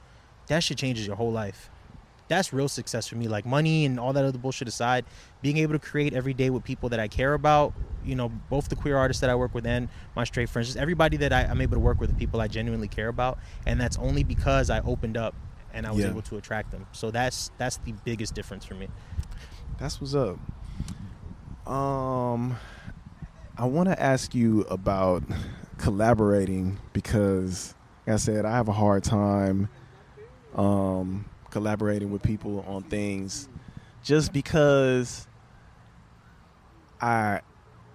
that 0.47 0.63
shit 0.63 0.77
changes 0.77 1.07
your 1.07 1.15
whole 1.15 1.31
life. 1.31 1.69
That's 2.27 2.53
real 2.53 2.69
success 2.69 3.07
for 3.07 3.15
me. 3.17 3.27
Like 3.27 3.45
money 3.45 3.85
and 3.85 3.99
all 3.99 4.13
that 4.13 4.23
other 4.23 4.37
bullshit 4.37 4.67
aside 4.67 5.03
being 5.41 5.57
able 5.57 5.73
to 5.73 5.79
create 5.79 6.13
every 6.13 6.33
day 6.33 6.49
with 6.49 6.63
people 6.63 6.87
that 6.89 6.99
i 6.99 7.07
care 7.07 7.33
about 7.33 7.73
you 8.05 8.15
know 8.15 8.29
both 8.49 8.69
the 8.69 8.75
queer 8.75 8.97
artists 8.97 9.21
that 9.21 9.29
i 9.29 9.35
work 9.35 9.53
with 9.53 9.65
and 9.65 9.87
my 10.15 10.23
straight 10.23 10.49
friends 10.49 10.67
just 10.67 10.77
everybody 10.77 11.17
that 11.17 11.31
I, 11.33 11.43
i'm 11.43 11.61
able 11.61 11.75
to 11.75 11.79
work 11.79 11.99
with 11.99 12.09
the 12.09 12.15
people 12.15 12.39
i 12.41 12.47
genuinely 12.47 12.87
care 12.87 13.09
about 13.09 13.37
and 13.65 13.79
that's 13.79 13.97
only 13.97 14.23
because 14.23 14.69
i 14.71 14.79
opened 14.81 15.17
up 15.17 15.35
and 15.73 15.85
i 15.85 15.91
was 15.91 16.03
Yeah. 16.03 16.09
able 16.09 16.21
to 16.23 16.37
attract 16.37 16.71
them. 16.71 16.85
So 16.93 17.11
that's 17.11 17.51
that's 17.57 17.77
the 17.77 17.93
biggest 18.05 18.33
difference 18.33 18.65
for 18.65 18.73
me. 18.75 18.87
That's 19.77 19.99
what's 20.01 20.15
up. 20.15 20.37
Um, 21.67 22.57
I 23.61 23.65
want 23.65 23.89
to 23.89 24.01
ask 24.01 24.33
you 24.33 24.61
about 24.61 25.21
collaborating 25.77 26.79
because, 26.93 27.75
like 28.07 28.15
I 28.15 28.17
said, 28.17 28.43
I 28.43 28.53
have 28.53 28.67
a 28.69 28.71
hard 28.71 29.03
time 29.03 29.69
um, 30.55 31.25
collaborating 31.51 32.09
with 32.09 32.23
people 32.23 32.65
on 32.67 32.81
things 32.81 33.47
just 34.03 34.33
because 34.33 35.27
I 36.99 37.41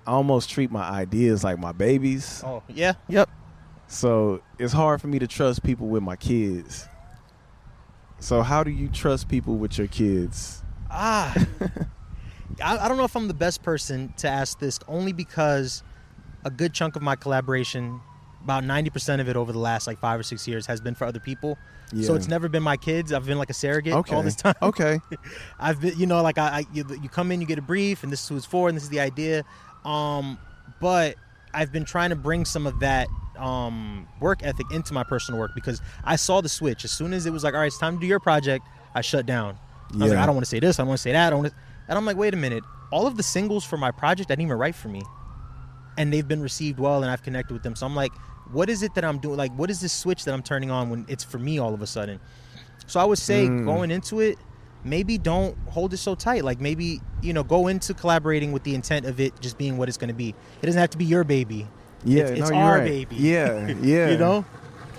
almost 0.07 0.51
treat 0.51 0.71
my 0.71 0.89
ideas 0.89 1.43
like 1.43 1.59
my 1.59 1.73
babies. 1.73 2.45
Oh 2.47 2.63
yeah, 2.69 2.93
yep. 3.09 3.29
So 3.89 4.43
it's 4.61 4.73
hard 4.73 5.01
for 5.01 5.09
me 5.09 5.19
to 5.19 5.27
trust 5.27 5.65
people 5.65 5.89
with 5.89 6.05
my 6.05 6.15
kids. 6.15 6.87
So 8.21 8.43
how 8.43 8.63
do 8.63 8.71
you 8.71 8.87
trust 8.87 9.29
people 9.29 9.57
with 9.57 9.79
your 9.79 9.89
kids? 9.89 10.63
Ah, 10.89 11.35
I, 12.63 12.79
I 12.79 12.89
don't 12.89 12.97
know 12.97 13.05
if 13.05 13.17
I'm 13.17 13.29
the 13.29 13.35
best 13.35 13.63
person 13.63 14.13
to 14.19 14.29
ask 14.29 14.59
this, 14.59 14.79
only 14.89 15.13
because 15.13 15.83
a 16.45 16.51
good 16.51 16.73
chunk 16.73 16.97
of 16.97 17.03
my 17.03 17.17
collaboration, 17.17 18.01
about 18.43 18.65
ninety 18.65 18.91
percent 18.91 19.21
of 19.21 19.29
it 19.29 19.37
over 19.37 19.53
the 19.53 19.59
last 19.59 19.87
like 19.87 19.99
five 19.99 20.21
or 20.21 20.23
six 20.23 20.47
years, 20.47 20.67
has 20.67 20.81
been 20.81 20.95
for 20.95 21.05
other 21.05 21.21
people. 21.21 21.59
So 22.03 22.15
it's 22.15 22.27
never 22.27 22.49
been 22.49 22.65
my 22.65 22.77
kids. 22.77 23.13
I've 23.13 23.27
been 23.27 23.39
like 23.39 23.51
a 23.51 23.55
surrogate 23.55 23.95
okay. 23.95 24.15
all 24.15 24.23
this 24.23 24.35
time. 24.45 24.55
Okay. 24.61 24.99
I've 25.61 25.81
been, 25.81 25.97
you 25.99 26.07
know, 26.07 26.21
like 26.23 26.37
I, 26.37 26.49
I 26.49 26.65
you, 26.73 26.85
you 27.01 27.09
come 27.09 27.31
in, 27.31 27.41
you 27.41 27.47
get 27.47 27.59
a 27.59 27.63
brief, 27.63 28.03
and 28.03 28.13
this 28.13 28.23
is 28.23 28.29
who 28.29 28.37
it's 28.37 28.47
for, 28.47 28.69
and 28.69 28.77
this 28.77 28.83
is 28.83 28.91
the 28.91 29.01
idea. 29.01 29.45
Um, 29.85 30.39
but 30.81 31.15
I've 31.55 31.73
been 31.73 31.85
trying 31.85 32.11
to 32.11 32.17
bring 32.17 32.45
some 32.45 32.67
of 32.67 32.81
that 32.81 33.09
um, 33.39 34.09
work 34.21 34.43
ethic 34.43 34.67
into 34.73 34.93
my 34.93 35.05
personal 35.05 35.39
work 35.39 35.53
because 35.55 35.81
I 36.05 36.17
saw 36.17 36.41
the 36.41 36.49
switch 36.49 36.85
as 36.85 36.91
soon 36.91 37.13
as 37.13 37.27
it 37.27 37.33
was 37.33 37.45
like, 37.45 37.55
all 37.55 37.61
right, 37.61 37.67
it's 37.67 37.79
time 37.79 37.97
to 37.97 38.01
do 38.01 38.07
your 38.07 38.21
project. 38.21 38.67
I 38.95 39.01
shut 39.01 39.27
down. 39.27 39.59
I 39.91 39.93
was 39.93 40.01
like, 40.01 40.11
Yeah. 40.13 40.23
I 40.23 40.27
don't 40.27 40.35
want 40.35 40.45
to 40.45 40.51
say 40.51 40.59
this. 40.59 40.79
I 40.79 40.83
don't 40.83 40.89
want 40.89 40.99
to 40.99 41.03
say 41.03 41.13
that. 41.13 41.29
I 41.29 41.31
don't. 41.31 41.39
Wanna... 41.41 41.55
And 41.89 41.97
I'm 41.99 42.05
like, 42.05 42.17
wait 42.17 42.35
a 42.35 42.37
minute. 42.37 42.65
All 42.91 43.07
of 43.07 43.17
the 43.17 43.23
singles 43.23 43.65
for 43.65 43.77
my 43.77 43.91
project, 43.91 44.31
I 44.31 44.35
didn't 44.35 44.47
even 44.49 44.59
write 44.59 44.75
for 44.75 44.89
me, 44.89 45.03
and 45.99 46.13
they've 46.13 46.27
been 46.27 46.41
received 46.43 46.79
well, 46.79 47.03
and 47.03 47.11
I've 47.11 47.23
connected 47.23 47.53
with 47.53 47.63
them. 47.63 47.75
So 47.75 47.87
I'm 47.87 47.97
like, 47.97 48.13
what 48.53 48.71
is 48.71 48.83
it 48.83 48.95
that 48.95 49.05
I'm 49.05 49.19
doing? 49.19 49.37
Like, 49.37 49.53
what 49.57 49.71
is 49.71 49.81
this 49.81 49.93
switch 49.93 50.25
that 50.25 50.33
I'm 50.35 50.43
turning 50.43 50.71
on 50.71 50.89
when 50.91 51.05
it's 51.09 51.25
for 51.25 51.39
me 51.39 51.59
all 51.59 51.75
of 51.75 51.83
a 51.83 51.87
sudden? 51.87 52.21
So 52.87 53.01
I 53.01 53.05
would 53.05 53.19
say 53.19 53.49
Mm. 53.49 53.65
going 53.65 53.91
into 53.91 54.21
it, 54.21 54.39
maybe 54.85 55.19
don't 55.19 55.57
hold 55.69 55.93
it 55.93 55.97
so 55.97 56.15
tight. 56.15 56.45
Like 56.45 56.61
maybe 56.61 57.01
you 57.23 57.33
know 57.33 57.43
go 57.43 57.67
into 57.67 57.93
collaborating 57.93 58.53
with 58.53 58.63
the 58.63 58.75
intent 58.77 59.05
of 59.07 59.19
it 59.19 59.39
just 59.41 59.59
being 59.59 59.77
what 59.79 59.89
it's 59.89 59.99
going 59.99 60.09
to 60.09 60.15
be. 60.15 60.29
It 60.63 60.67
doesn't 60.67 60.81
have 60.81 60.91
to 60.91 60.99
be 60.99 61.05
your 61.05 61.25
baby. 61.25 61.67
Yeah, 62.05 62.23
it's, 62.23 62.31
it's 62.43 62.51
no, 62.51 62.57
our 62.57 62.79
right. 62.79 62.85
baby. 62.85 63.17
Yeah, 63.17 63.67
yeah. 63.83 64.11
you 64.11 64.19
know, 64.19 64.45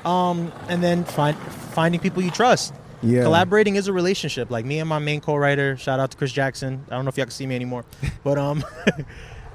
um, 0.04 0.52
and 0.67 0.84
then 0.84 1.06
find 1.06 1.38
finding 1.38 2.02
people 2.02 2.21
you 2.21 2.32
trust. 2.32 2.73
Yeah. 3.04 3.24
Collaborating 3.24 3.76
is 3.76 3.88
a 3.88 3.94
relationship. 3.94 4.50
Like 4.50 4.66
me 4.66 4.80
and 4.80 4.90
my 4.90 5.00
main 5.00 5.22
co-writer. 5.22 5.78
Shout 5.78 6.00
out 6.00 6.12
to 6.12 6.18
Chris 6.18 6.32
Jackson. 6.32 6.84
I 6.90 6.96
don't 6.96 7.06
know 7.06 7.10
if 7.10 7.18
y'all 7.18 7.26
can 7.26 7.32
see 7.32 7.46
me 7.46 7.56
anymore, 7.56 7.86
but 8.24 8.38
um. 8.38 8.64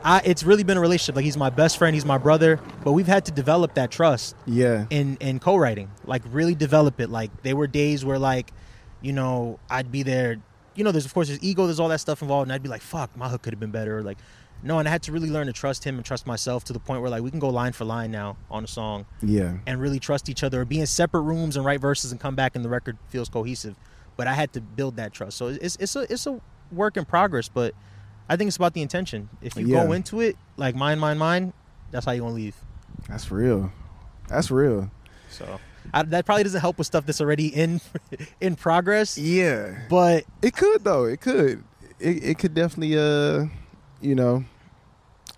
I, 0.04 0.20
it's 0.24 0.42
really 0.42 0.64
been 0.64 0.76
a 0.76 0.80
relationship. 0.80 1.14
Like 1.14 1.24
he's 1.24 1.36
my 1.36 1.50
best 1.50 1.78
friend, 1.78 1.94
he's 1.94 2.04
my 2.04 2.18
brother, 2.18 2.58
but 2.82 2.90
we've 2.90 3.06
had 3.06 3.24
to 3.26 3.30
develop 3.30 3.74
that 3.74 3.92
trust 3.92 4.34
Yeah. 4.46 4.86
in 4.90 5.16
in 5.20 5.38
co-writing 5.38 5.92
like 6.04 6.22
really 6.32 6.56
develop 6.56 7.00
it 7.00 7.08
like 7.08 7.30
there 7.44 7.54
were 7.54 7.68
days 7.68 8.04
where 8.04 8.18
like 8.18 8.52
you 9.00 9.12
know 9.12 9.60
i'd 9.70 9.92
be 9.92 10.02
there 10.02 10.38
you 10.74 10.82
know 10.82 10.90
there's 10.90 11.04
of 11.06 11.14
course 11.14 11.28
there's 11.28 11.40
ego 11.42 11.66
there's 11.66 11.78
all 11.78 11.88
that 11.88 12.00
stuff 12.00 12.20
involved 12.22 12.46
and 12.46 12.52
i'd 12.52 12.62
be 12.64 12.68
like 12.68 12.82
fuck 12.82 13.16
my 13.16 13.28
hook 13.28 13.42
could 13.42 13.52
have 13.52 13.60
been 13.60 13.70
better 13.70 13.98
or 13.98 14.02
like 14.02 14.18
no 14.62 14.78
and 14.78 14.88
i 14.88 14.90
had 14.90 15.02
to 15.02 15.12
really 15.12 15.28
learn 15.30 15.46
to 15.46 15.52
trust 15.52 15.84
him 15.84 15.96
and 15.96 16.04
trust 16.04 16.26
myself 16.26 16.64
to 16.64 16.72
the 16.72 16.78
point 16.78 17.00
where 17.02 17.10
like 17.10 17.22
we 17.22 17.30
can 17.30 17.40
go 17.40 17.48
line 17.48 17.72
for 17.72 17.84
line 17.84 18.10
now 18.10 18.36
on 18.50 18.64
a 18.64 18.66
song 18.66 19.06
Yeah. 19.22 19.54
and 19.66 19.80
really 19.80 19.98
trust 19.98 20.28
each 20.28 20.42
other 20.42 20.60
or 20.60 20.64
be 20.64 20.80
in 20.80 20.86
separate 20.86 21.22
rooms 21.22 21.56
and 21.56 21.64
write 21.64 21.80
verses 21.80 22.12
and 22.12 22.20
come 22.20 22.34
back 22.34 22.54
and 22.56 22.64
the 22.64 22.68
record 22.68 22.96
feels 23.08 23.28
cohesive 23.28 23.76
but 24.16 24.26
i 24.26 24.32
had 24.34 24.52
to 24.52 24.60
build 24.60 24.96
that 24.96 25.12
trust 25.12 25.36
so 25.36 25.48
it's 25.48 25.76
it's 25.80 25.96
a 25.96 26.12
it's 26.12 26.26
a 26.26 26.40
work 26.70 26.96
in 26.96 27.04
progress 27.04 27.48
but 27.48 27.74
i 28.28 28.36
think 28.36 28.48
it's 28.48 28.56
about 28.56 28.72
the 28.74 28.82
intention 28.82 29.28
if 29.42 29.56
you 29.56 29.66
go 29.68 29.92
into 29.92 30.20
it 30.20 30.36
like 30.56 30.74
mine 30.74 30.98
mine 30.98 31.18
mine 31.18 31.52
that's 31.90 32.06
how 32.06 32.12
you're 32.12 32.22
gonna 32.24 32.34
leave 32.34 32.56
That's 33.08 33.30
real. 33.30 33.70
That's 34.28 34.50
real. 34.50 34.90
so 35.28 35.58
I, 35.92 36.04
that 36.04 36.24
probably 36.24 36.44
doesn't 36.44 36.60
help 36.60 36.78
with 36.78 36.86
stuff 36.86 37.04
that's 37.04 37.20
already 37.20 37.48
in 37.48 37.80
in 38.40 38.54
progress. 38.54 39.18
Yeah. 39.18 39.76
But 39.90 40.24
It 40.40 40.54
could 40.56 40.84
though. 40.84 41.04
It 41.04 41.20
could. 41.20 41.64
It 41.98 42.24
it 42.24 42.38
could 42.38 42.54
definitely 42.54 42.96
uh 42.96 43.46
you 44.02 44.14
know 44.14 44.44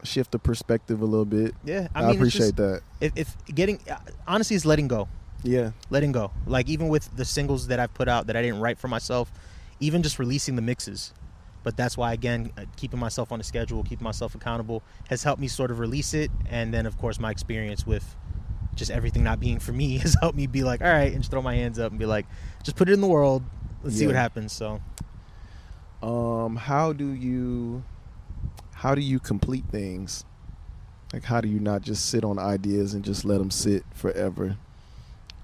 shift 0.03 0.33
the 0.33 0.39
perspective 0.39 1.01
a 1.01 1.05
little 1.05 1.25
bit. 1.25 1.55
yeah, 1.65 1.89
I, 1.95 2.03
I, 2.03 2.07
mean, 2.09 2.17
appreciate 2.17 2.41
just- 2.41 2.57
that. 2.57 2.83
If, 3.01 3.13
if 3.17 3.37
getting 3.55 3.81
honestly, 4.27 4.55
it's 4.57 4.65
letting 4.67 4.87
go, 4.89 5.09
Yeah. 5.43 5.71
letting 5.91 6.13
go. 6.13 6.31
Like 6.47 6.69
even 6.69 6.89
with 6.89 7.15
the 7.17 7.25
singles 7.25 7.69
that 7.69 7.81
I've 7.81 7.95
put 7.95 8.09
out 8.09 8.27
that 8.27 8.37
I 8.37 8.43
didn't 8.43 8.61
write 8.61 8.79
for 8.79 8.89
myself, 8.89 9.33
even 9.81 10.03
just 10.03 10.19
releasing 10.19 10.57
the 10.57 10.63
mixes. 10.63 11.13
But 11.63 11.79
that's 11.79 11.97
why 11.97 12.13
again, 12.13 12.53
uh, 12.59 12.65
keeping 12.77 13.01
myself 13.01 13.33
on 13.33 13.39
the 13.39 13.45
schedule, 13.45 13.83
keeping 13.83 14.05
myself 14.05 14.35
accountable, 14.35 14.83
has 15.09 15.23
helped 15.23 15.41
me 15.41 15.49
sort 15.49 15.71
of 15.71 15.79
release 15.79 16.13
it. 16.13 16.31
And 16.51 16.75
then 16.75 16.85
of 16.85 16.99
course 16.99 17.19
my 17.19 17.31
experience 17.31 17.87
with 17.87 18.15
just 18.75 18.91
everything 18.91 19.23
not 19.25 19.41
being 19.41 19.59
for 19.59 19.73
me 19.73 19.97
has 20.05 20.15
helped 20.21 20.37
me 20.37 20.47
be 20.47 20.63
like, 20.65 20.83
all 20.83 20.89
right, 20.89 21.13
and 21.13 21.23
just 21.23 21.31
throw 21.31 21.41
my 21.41 21.55
hands 21.55 21.79
up 21.79 21.91
and 21.93 21.99
be 21.99 22.05
like, 22.07 22.27
just 22.63 22.77
put 22.77 22.89
it 22.91 22.93
in 22.93 23.01
the 23.01 23.07
world. 23.07 23.43
Let's 23.83 23.97
see 23.97 24.07
what 24.07 24.17
happens. 24.17 24.53
So. 24.53 24.83
Um 26.03 26.57
how 26.57 26.93
do 26.93 27.07
you 27.13 27.83
how 28.85 28.95
do 28.95 29.01
you 29.01 29.19
complete 29.19 29.65
things? 29.71 30.27
Like 31.13 31.25
how 31.25 31.41
do 31.41 31.49
you 31.49 31.59
not 31.59 31.81
just 31.81 32.07
sit 32.11 32.23
on 32.23 32.39
ideas 32.39 32.93
and 32.93 33.03
just 33.03 33.25
let 33.25 33.39
them 33.39 33.51
sit 33.51 33.83
forever? 33.95 34.59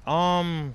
Um, 0.07 0.75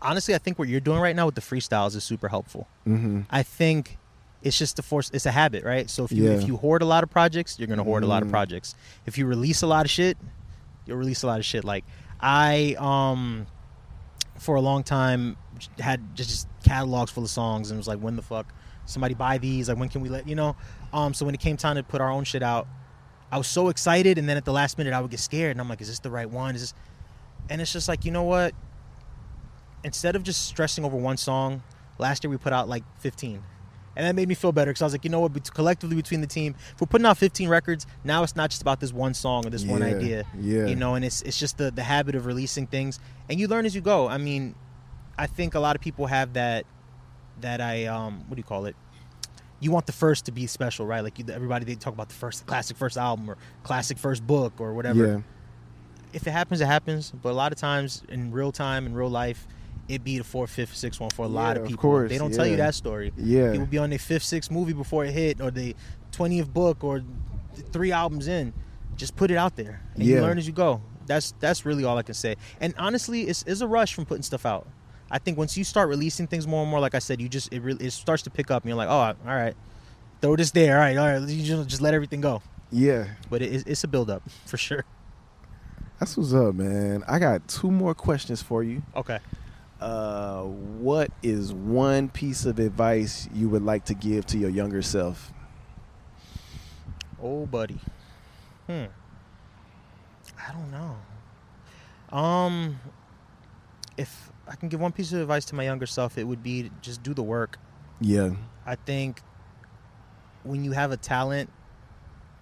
honestly, 0.00 0.34
I 0.34 0.38
think 0.38 0.58
what 0.58 0.66
you're 0.68 0.80
doing 0.80 0.98
right 1.00 1.14
now 1.14 1.26
with 1.26 1.34
the 1.34 1.42
freestyles 1.42 1.94
is 1.94 2.04
super 2.04 2.28
helpful. 2.28 2.68
Mhm. 2.86 3.26
I 3.30 3.42
think 3.42 3.98
it's 4.42 4.56
just 4.56 4.78
a 4.78 4.82
force. 4.82 5.10
It's 5.12 5.26
a 5.26 5.30
habit, 5.30 5.62
right? 5.62 5.90
So 5.90 6.04
if 6.04 6.12
you 6.12 6.24
Yeah. 6.24 6.30
if 6.38 6.46
you 6.48 6.56
hoard 6.56 6.80
a 6.80 6.86
lot 6.86 7.04
of 7.04 7.10
projects, 7.10 7.58
you're 7.58 7.68
gonna 7.68 7.84
hoard 7.84 8.02
a 8.02 8.06
lot 8.06 8.22
of 8.22 8.28
Mhm. 8.28 8.32
projects. 8.32 8.74
If 9.04 9.18
you 9.18 9.26
release 9.26 9.60
a 9.62 9.66
lot 9.66 9.84
of 9.84 9.90
shit, 9.90 10.16
you'll 10.86 10.96
release 10.96 11.22
a 11.22 11.26
lot 11.26 11.38
of 11.38 11.44
shit. 11.44 11.64
Like 11.64 11.84
I 12.18 12.76
um, 12.78 13.46
for 14.38 14.54
a 14.56 14.60
long 14.62 14.84
time 14.84 15.36
had 15.78 16.16
just, 16.16 16.30
just 16.30 16.48
catalogs 16.64 17.10
full 17.10 17.24
of 17.24 17.30
songs 17.30 17.70
and 17.70 17.78
was 17.78 17.86
like, 17.86 17.98
when 17.98 18.16
the 18.16 18.22
fuck 18.22 18.46
somebody 18.86 19.14
buy 19.14 19.38
these? 19.38 19.68
Like 19.68 19.78
when 19.78 19.88
can 19.88 20.00
we 20.00 20.08
let 20.08 20.28
you 20.28 20.34
know? 20.34 20.56
Um, 20.92 21.14
so 21.14 21.24
when 21.24 21.34
it 21.34 21.40
came 21.40 21.56
time 21.56 21.76
to 21.76 21.82
put 21.82 22.00
our 22.00 22.10
own 22.10 22.24
shit 22.24 22.42
out, 22.42 22.66
I 23.30 23.38
was 23.38 23.46
so 23.46 23.68
excited, 23.68 24.18
and 24.18 24.28
then 24.28 24.36
at 24.36 24.44
the 24.44 24.52
last 24.52 24.76
minute 24.76 24.92
I 24.92 25.00
would 25.00 25.10
get 25.10 25.20
scared, 25.20 25.52
and 25.52 25.60
I'm 25.60 25.68
like, 25.68 25.80
is 25.80 25.88
this 25.88 26.00
the 26.00 26.10
right 26.10 26.28
one? 26.28 26.54
Is 26.54 26.60
this? 26.60 26.74
And 27.48 27.60
it's 27.60 27.72
just 27.72 27.88
like, 27.88 28.04
you 28.04 28.10
know 28.12 28.24
what? 28.24 28.54
Instead 29.84 30.16
of 30.16 30.22
just 30.22 30.46
stressing 30.46 30.84
over 30.84 30.96
one 30.96 31.16
song, 31.16 31.62
last 31.98 32.22
year 32.22 32.30
we 32.30 32.36
put 32.36 32.52
out 32.52 32.68
like 32.68 32.84
15. 33.00 33.42
And 33.94 34.06
that 34.06 34.14
made 34.14 34.28
me 34.28 34.34
feel 34.34 34.52
better 34.52 34.70
because 34.70 34.82
I 34.82 34.86
was 34.86 34.94
like, 34.94 35.04
you 35.04 35.10
know 35.10 35.20
what? 35.20 35.52
Collectively 35.52 35.96
between 35.96 36.22
the 36.22 36.26
team, 36.26 36.54
if 36.72 36.80
we're 36.80 36.86
putting 36.86 37.06
out 37.06 37.18
15 37.18 37.48
records, 37.48 37.86
now 38.04 38.22
it's 38.22 38.36
not 38.36 38.48
just 38.50 38.62
about 38.62 38.80
this 38.80 38.92
one 38.92 39.12
song 39.12 39.46
or 39.46 39.50
this 39.50 39.64
one 39.64 39.82
idea. 39.82 40.24
yeah. 40.38 40.66
You 40.66 40.76
know, 40.76 40.94
and 40.94 41.04
it's 41.04 41.20
it's 41.22 41.38
just 41.38 41.58
the 41.58 41.70
the 41.70 41.82
habit 41.82 42.14
of 42.14 42.24
releasing 42.26 42.66
things, 42.66 43.00
and 43.28 43.38
you 43.38 43.48
learn 43.48 43.66
as 43.66 43.74
you 43.74 43.80
go. 43.82 44.08
I 44.08 44.16
mean, 44.18 44.54
I 45.18 45.26
think 45.26 45.54
a 45.54 45.60
lot 45.60 45.76
of 45.76 45.82
people 45.82 46.06
have 46.06 46.32
that 46.34 46.64
that 47.42 47.60
I 47.60 47.86
um 47.86 48.24
what 48.28 48.36
do 48.36 48.40
you 48.40 48.44
call 48.44 48.66
it? 48.66 48.76
You 49.60 49.70
want 49.70 49.86
the 49.86 49.92
first 49.92 50.24
to 50.26 50.32
be 50.32 50.46
special, 50.48 50.86
right? 50.86 51.02
Like 51.04 51.18
you, 51.18 51.24
everybody 51.32 51.64
they 51.64 51.74
talk 51.76 51.92
about 51.94 52.08
the 52.08 52.14
first 52.16 52.46
classic 52.46 52.76
first 52.76 52.96
album 52.96 53.30
or 53.30 53.36
classic 53.62 53.98
first 53.98 54.26
book 54.26 54.54
or 54.60 54.74
whatever 54.74 55.06
Yeah. 55.06 55.20
if 56.12 56.26
it 56.26 56.30
happens, 56.32 56.60
it 56.60 56.66
happens. 56.66 57.12
But 57.12 57.30
a 57.30 57.34
lot 57.34 57.52
of 57.52 57.58
times 57.58 58.02
in 58.08 58.32
real 58.32 58.50
time, 58.52 58.86
in 58.86 58.94
real 58.94 59.08
life, 59.10 59.46
it 59.88 60.02
be 60.02 60.18
the 60.18 60.24
fourth, 60.24 60.50
fifth, 60.50 60.74
sixth 60.76 61.00
one 61.00 61.10
for 61.10 61.24
a 61.24 61.28
lot 61.28 61.56
Yeah, 61.56 61.60
of 61.60 61.62
of 61.62 61.68
people. 61.68 61.82
course, 61.82 62.10
they 62.10 62.18
don't 62.18 62.32
tell 62.34 62.46
you 62.46 62.56
that 62.56 62.74
story. 62.74 63.12
Yeah. 63.16 63.52
It 63.52 63.58
would 63.58 63.70
be 63.70 63.78
on 63.78 63.90
their 63.90 63.98
fifth, 63.98 64.24
sixth 64.24 64.50
movie 64.50 64.72
before 64.72 65.04
it 65.04 65.12
hit, 65.12 65.40
or 65.40 65.50
the 65.50 65.76
twentieth 66.12 66.52
book, 66.52 66.82
or 66.82 67.02
three 67.72 67.92
albums 67.92 68.26
in. 68.28 68.52
Just 68.96 69.16
put 69.16 69.30
it 69.30 69.36
out 69.36 69.56
there, 69.56 69.80
and 69.94 70.02
you 70.04 70.20
learn 70.20 70.38
as 70.38 70.46
you 70.46 70.52
go. 70.52 70.80
That's 71.06 71.34
that's 71.40 71.64
really 71.66 71.84
all 71.84 71.98
I 71.98 72.02
can 72.02 72.14
say. 72.14 72.36
And 72.60 72.74
honestly, 72.78 73.22
it's, 73.22 73.42
it's 73.46 73.60
a 73.60 73.66
rush 73.66 73.94
from 73.94 74.06
putting 74.06 74.22
stuff 74.22 74.44
out. 74.46 74.66
I 75.12 75.18
think 75.18 75.36
once 75.36 75.58
you 75.58 75.62
start 75.62 75.90
releasing 75.90 76.26
things 76.26 76.46
more 76.46 76.62
and 76.62 76.70
more, 76.70 76.80
like 76.80 76.94
I 76.94 76.98
said, 76.98 77.20
you 77.20 77.28
just 77.28 77.52
it 77.52 77.60
really 77.60 77.86
it 77.86 77.90
starts 77.92 78.22
to 78.22 78.30
pick 78.30 78.50
up, 78.50 78.62
and 78.62 78.70
you're 78.70 78.76
like, 78.76 78.88
oh, 78.88 78.92
all 78.92 79.16
right, 79.24 79.54
throw 80.22 80.34
this 80.34 80.50
there, 80.50 80.76
all 80.76 80.80
right, 80.80 80.96
all 80.96 81.06
right, 81.06 81.28
you 81.28 81.44
just, 81.44 81.68
just 81.68 81.82
let 81.82 81.92
everything 81.92 82.22
go. 82.22 82.40
Yeah. 82.70 83.08
But 83.28 83.42
it, 83.42 83.66
it's 83.66 83.84
a 83.84 83.88
build 83.88 84.10
up 84.10 84.22
for 84.46 84.56
sure. 84.56 84.84
That's 86.00 86.16
what's 86.16 86.32
up, 86.32 86.54
man. 86.54 87.04
I 87.06 87.18
got 87.18 87.46
two 87.46 87.70
more 87.70 87.94
questions 87.94 88.42
for 88.42 88.64
you. 88.64 88.82
Okay. 88.96 89.18
Uh, 89.80 90.42
what 90.42 91.10
is 91.22 91.52
one 91.52 92.08
piece 92.08 92.46
of 92.46 92.58
advice 92.58 93.28
you 93.34 93.48
would 93.48 93.62
like 93.62 93.84
to 93.84 93.94
give 93.94 94.24
to 94.26 94.38
your 94.38 94.50
younger 94.50 94.80
self? 94.80 95.32
Oh, 97.22 97.46
buddy. 97.46 97.78
Hmm. 98.66 98.84
I 100.38 100.52
don't 100.52 100.70
know. 100.70 102.16
Um, 102.16 102.80
if 103.96 104.31
I 104.52 104.56
can 104.56 104.68
give 104.68 104.80
one 104.80 104.92
piece 104.92 105.12
of 105.12 105.20
advice 105.20 105.46
to 105.46 105.54
my 105.54 105.64
younger 105.64 105.86
self, 105.86 106.18
it 106.18 106.24
would 106.24 106.42
be 106.42 106.70
just 106.82 107.02
do 107.02 107.14
the 107.14 107.22
work. 107.22 107.58
Yeah. 108.02 108.32
I 108.66 108.74
think 108.74 109.22
when 110.44 110.62
you 110.62 110.72
have 110.72 110.92
a 110.92 110.98
talent 110.98 111.48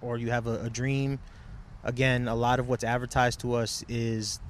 or 0.03 0.19
you 0.19 0.31
have 0.31 0.49
a, 0.49 0.65
a 0.65 0.71
dream, 0.71 1.21
again, 1.85 2.27
a 2.27 2.35
lot 2.35 2.59
of 2.59 2.69
what's 2.69 2.83
advertised 2.83 3.41
to 3.41 3.55
us 3.55 3.85
is 3.89 4.41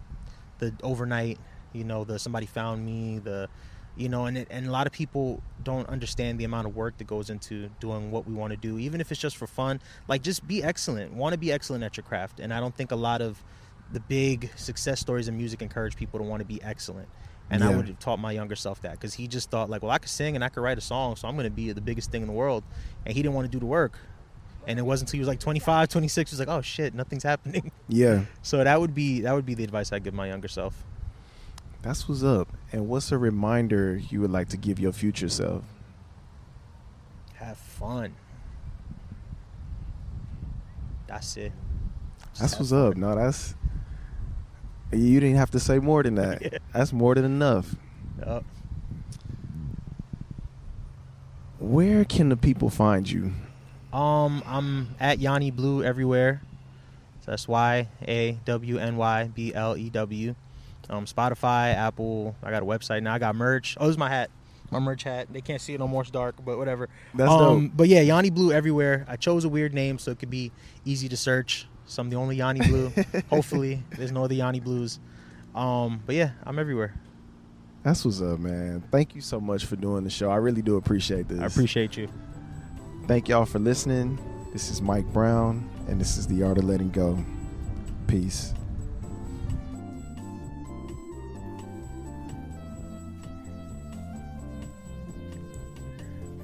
the 0.58 0.72
overnight, 0.82 1.38
you 1.74 1.84
know, 1.84 2.04
the 2.04 2.18
somebody 2.18 2.46
found 2.46 2.84
me, 2.84 3.18
the 3.18 3.50
you 3.96 4.08
know 4.08 4.24
and, 4.24 4.38
it, 4.38 4.48
and 4.50 4.66
a 4.66 4.70
lot 4.70 4.86
of 4.86 4.92
people 4.92 5.42
don't 5.62 5.88
understand 5.88 6.38
the 6.38 6.44
amount 6.44 6.66
of 6.66 6.74
work 6.74 6.96
that 6.98 7.06
goes 7.06 7.28
into 7.28 7.68
doing 7.80 8.10
what 8.10 8.26
we 8.26 8.32
want 8.32 8.52
to 8.52 8.56
do 8.56 8.78
even 8.78 9.00
if 9.00 9.10
it's 9.10 9.20
just 9.20 9.36
for 9.36 9.48
fun 9.48 9.80
like 10.06 10.22
just 10.22 10.46
be 10.46 10.62
excellent 10.62 11.12
want 11.12 11.32
to 11.32 11.38
be 11.38 11.50
excellent 11.50 11.82
at 11.82 11.96
your 11.96 12.04
craft 12.04 12.38
and 12.38 12.54
i 12.54 12.60
don't 12.60 12.76
think 12.76 12.92
a 12.92 12.96
lot 12.96 13.20
of 13.20 13.42
the 13.92 13.98
big 13.98 14.48
success 14.54 15.00
stories 15.00 15.26
in 15.26 15.36
music 15.36 15.60
encourage 15.60 15.96
people 15.96 16.20
to 16.20 16.24
want 16.24 16.38
to 16.40 16.46
be 16.46 16.62
excellent 16.62 17.08
and 17.50 17.64
i 17.64 17.74
would 17.74 17.86
have 17.88 17.98
taught 17.98 18.18
my 18.18 18.32
younger 18.32 18.54
self 18.56 18.80
that 18.82 18.92
because 18.92 19.14
he 19.14 19.26
just 19.26 19.50
thought 19.50 19.68
like 19.68 19.82
well 19.82 19.90
i 19.90 19.98
could 19.98 20.08
sing 20.08 20.34
and 20.34 20.44
i 20.44 20.48
could 20.48 20.60
write 20.62 20.78
a 20.78 20.80
song 20.80 21.16
so 21.16 21.26
i'm 21.28 21.34
going 21.34 21.44
to 21.44 21.50
be 21.50 21.72
the 21.72 21.80
biggest 21.80 22.10
thing 22.10 22.22
in 22.22 22.28
the 22.28 22.32
world 22.34 22.62
and 23.04 23.14
he 23.14 23.22
didn't 23.22 23.34
want 23.34 23.44
to 23.44 23.50
do 23.50 23.58
the 23.58 23.66
work 23.66 23.98
and 24.66 24.78
it 24.78 24.82
wasn't 24.82 25.08
until 25.08 25.16
he 25.18 25.20
was 25.20 25.28
like 25.28 25.40
25 25.40 25.88
26 25.88 26.30
he 26.30 26.34
was 26.34 26.38
like 26.40 26.48
oh 26.48 26.62
shit 26.62 26.94
nothing's 26.94 27.22
happening 27.32 27.72
Yeah, 27.88 28.24
so 28.42 28.62
that 28.62 28.80
would 28.80 28.94
be 28.94 29.20
that 29.22 29.34
would 29.34 29.46
be 29.46 29.54
the 29.54 29.64
advice 29.64 29.92
i'd 29.92 30.04
give 30.04 30.14
my 30.14 30.28
younger 30.28 30.48
self 30.48 30.84
that's 31.82 32.06
what's 32.06 32.22
up. 32.22 32.46
And 32.72 32.88
what's 32.90 33.10
a 33.10 33.16
reminder 33.16 33.96
you 33.96 34.20
would 34.20 34.30
like 34.30 34.50
to 34.50 34.58
give 34.58 34.78
your 34.78 34.92
future 34.92 35.30
self? 35.30 35.64
have 37.36 37.56
fun 37.56 38.12
that's 41.06 41.36
it 41.38 41.52
Just 42.28 42.40
That's 42.40 42.58
what's 42.58 42.70
fun. 42.70 42.86
up. 42.88 42.96
No, 42.96 43.14
that's 43.14 43.54
you 44.92 45.20
didn't 45.20 45.36
have 45.36 45.50
to 45.52 45.60
say 45.60 45.78
more 45.78 46.02
than 46.02 46.16
that. 46.16 46.42
Yeah. 46.52 46.58
That's 46.72 46.92
more 46.92 47.14
than 47.14 47.24
enough. 47.24 47.76
Yup. 48.18 48.44
Where 51.58 52.04
can 52.04 52.30
the 52.30 52.36
people 52.36 52.70
find 52.70 53.08
you? 53.08 53.32
Um, 53.92 54.42
I'm 54.46 54.94
at 54.98 55.18
Yawny 55.18 55.54
Blew 55.54 55.84
everywhere. 55.84 56.42
So 57.20 57.32
that's 57.32 57.46
Y 57.46 57.88
A 58.08 58.32
W 58.44 58.78
N 58.78 58.96
Y 58.96 59.30
B 59.34 59.54
L 59.54 59.76
E 59.76 59.90
W. 59.90 60.34
Um, 60.88 61.04
Spotify, 61.04 61.74
Apple. 61.74 62.34
I 62.42 62.50
got 62.50 62.62
a 62.62 62.66
website 62.66 63.02
now. 63.02 63.14
I 63.14 63.18
got 63.18 63.34
merch. 63.36 63.76
Oh, 63.78 63.86
this 63.86 63.92
is 63.92 63.98
my 63.98 64.08
hat. 64.08 64.30
My 64.70 64.78
merch 64.78 65.02
hat. 65.02 65.28
They 65.30 65.40
can't 65.40 65.60
see 65.60 65.74
it 65.74 65.80
no 65.80 65.86
more. 65.86 66.02
It's 66.02 66.10
dark, 66.10 66.36
but 66.44 66.56
whatever. 66.56 66.88
That's 67.14 67.30
um, 67.30 67.66
dope. 67.66 67.76
But 67.76 67.88
yeah, 67.88 68.02
Yawny 68.02 68.32
Blew 68.32 68.52
everywhere. 68.52 69.04
I 69.08 69.16
chose 69.16 69.44
a 69.44 69.48
weird 69.48 69.74
name 69.74 69.98
so 69.98 70.10
it 70.12 70.18
could 70.18 70.30
be 70.30 70.52
easy 70.84 71.08
to 71.08 71.16
search. 71.16 71.66
So 71.90 72.02
I'm 72.02 72.08
the 72.08 72.14
only 72.14 72.36
Yawny 72.36 72.64
Blew. 72.68 72.92
Hopefully, 73.30 73.82
there's 73.96 74.12
no 74.12 74.22
other 74.22 74.34
Yawny 74.36 74.62
Blews. 74.62 75.00
Um, 75.56 76.00
but 76.06 76.14
yeah, 76.14 76.30
I'm 76.44 76.56
everywhere. 76.56 76.94
That's 77.82 78.04
what's 78.04 78.22
up, 78.22 78.38
man. 78.38 78.84
Thank 78.92 79.16
you 79.16 79.20
so 79.20 79.40
much 79.40 79.64
for 79.64 79.74
doing 79.74 80.04
the 80.04 80.10
show. 80.10 80.30
I 80.30 80.36
really 80.36 80.62
do 80.62 80.76
appreciate 80.76 81.26
this. 81.26 81.40
I 81.40 81.46
appreciate 81.46 81.96
you. 81.96 82.08
Thank 83.08 83.28
y'all 83.28 83.44
for 83.44 83.58
listening. 83.58 84.20
This 84.52 84.70
is 84.70 84.80
Mike 84.80 85.04
Brown, 85.06 85.68
and 85.88 86.00
this 86.00 86.16
is 86.16 86.28
The 86.28 86.44
Art 86.44 86.58
of 86.58 86.64
Letting 86.64 86.90
Go. 86.90 87.18
Peace. 88.06 88.54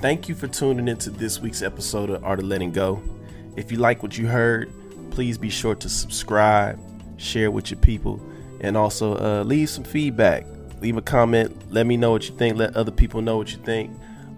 Thank 0.00 0.28
you 0.28 0.34
for 0.34 0.48
tuning 0.48 0.88
into 0.88 1.10
this 1.10 1.38
week's 1.38 1.62
episode 1.62 2.10
of 2.10 2.24
Art 2.24 2.40
of 2.40 2.46
Letting 2.46 2.72
Go. 2.72 3.00
If 3.54 3.70
you 3.70 3.78
like 3.78 4.02
what 4.02 4.18
you 4.18 4.26
heard, 4.26 4.72
please 5.16 5.38
be 5.38 5.48
sure 5.48 5.74
to 5.74 5.88
subscribe, 5.88 6.78
share 7.16 7.50
with 7.50 7.70
your 7.70 7.80
people, 7.80 8.20
and 8.60 8.76
also 8.76 9.16
uh, 9.16 9.42
leave 9.44 9.70
some 9.70 9.82
feedback. 9.82 10.44
Leave 10.82 10.98
a 10.98 11.02
comment. 11.02 11.56
Let 11.72 11.86
me 11.86 11.96
know 11.96 12.10
what 12.10 12.28
you 12.28 12.36
think. 12.36 12.58
Let 12.58 12.76
other 12.76 12.90
people 12.90 13.22
know 13.22 13.38
what 13.38 13.50
you 13.50 13.56
think. 13.60 13.90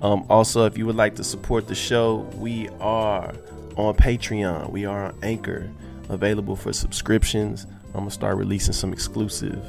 Um, 0.02 0.24
also, 0.30 0.66
if 0.66 0.78
you 0.78 0.86
would 0.86 0.94
like 0.94 1.16
to 1.16 1.24
support 1.24 1.66
the 1.66 1.74
show, 1.74 2.18
we 2.36 2.68
are 2.78 3.34
on 3.76 3.94
Patreon. 3.96 4.70
We 4.70 4.84
are 4.84 5.06
on 5.06 5.18
Anchor, 5.24 5.68
available 6.10 6.54
for 6.54 6.72
subscriptions. 6.72 7.66
I'm 7.86 8.02
gonna 8.02 8.12
start 8.12 8.36
releasing 8.36 8.72
some 8.72 8.92
exclusive 8.92 9.60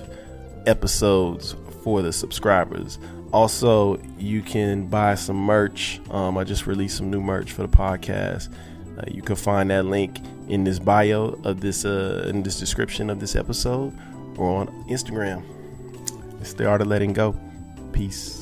episodes 0.67 1.55
for 1.83 2.03
the 2.03 2.13
subscribers. 2.13 2.99
Also, 3.33 3.99
you 4.19 4.43
can 4.43 4.85
buy 4.85 5.15
some 5.15 5.37
merch. 5.37 6.01
Um, 6.11 6.37
I 6.37 6.43
just 6.43 6.67
released 6.67 6.97
some 6.97 7.09
new 7.09 7.19
merch 7.19 7.51
for 7.51 7.63
the 7.63 7.75
podcast. 7.75 8.53
Uh, 8.95 9.05
you 9.07 9.23
can 9.23 9.35
find 9.37 9.71
that 9.71 9.85
link 9.85 10.19
in 10.49 10.63
this 10.63 10.79
bio 10.79 11.39
of 11.43 11.61
this 11.61 11.85
uh, 11.85 12.25
in 12.27 12.43
this 12.43 12.59
description 12.59 13.09
of 13.09 13.19
this 13.19 13.35
episode 13.35 13.97
or 14.37 14.49
on 14.61 14.67
Instagram. 14.89 15.43
It's 16.41 16.53
the 16.53 16.67
art 16.67 16.81
of 16.81 16.87
letting 16.87 17.13
go. 17.13 17.35
Peace. 17.93 18.38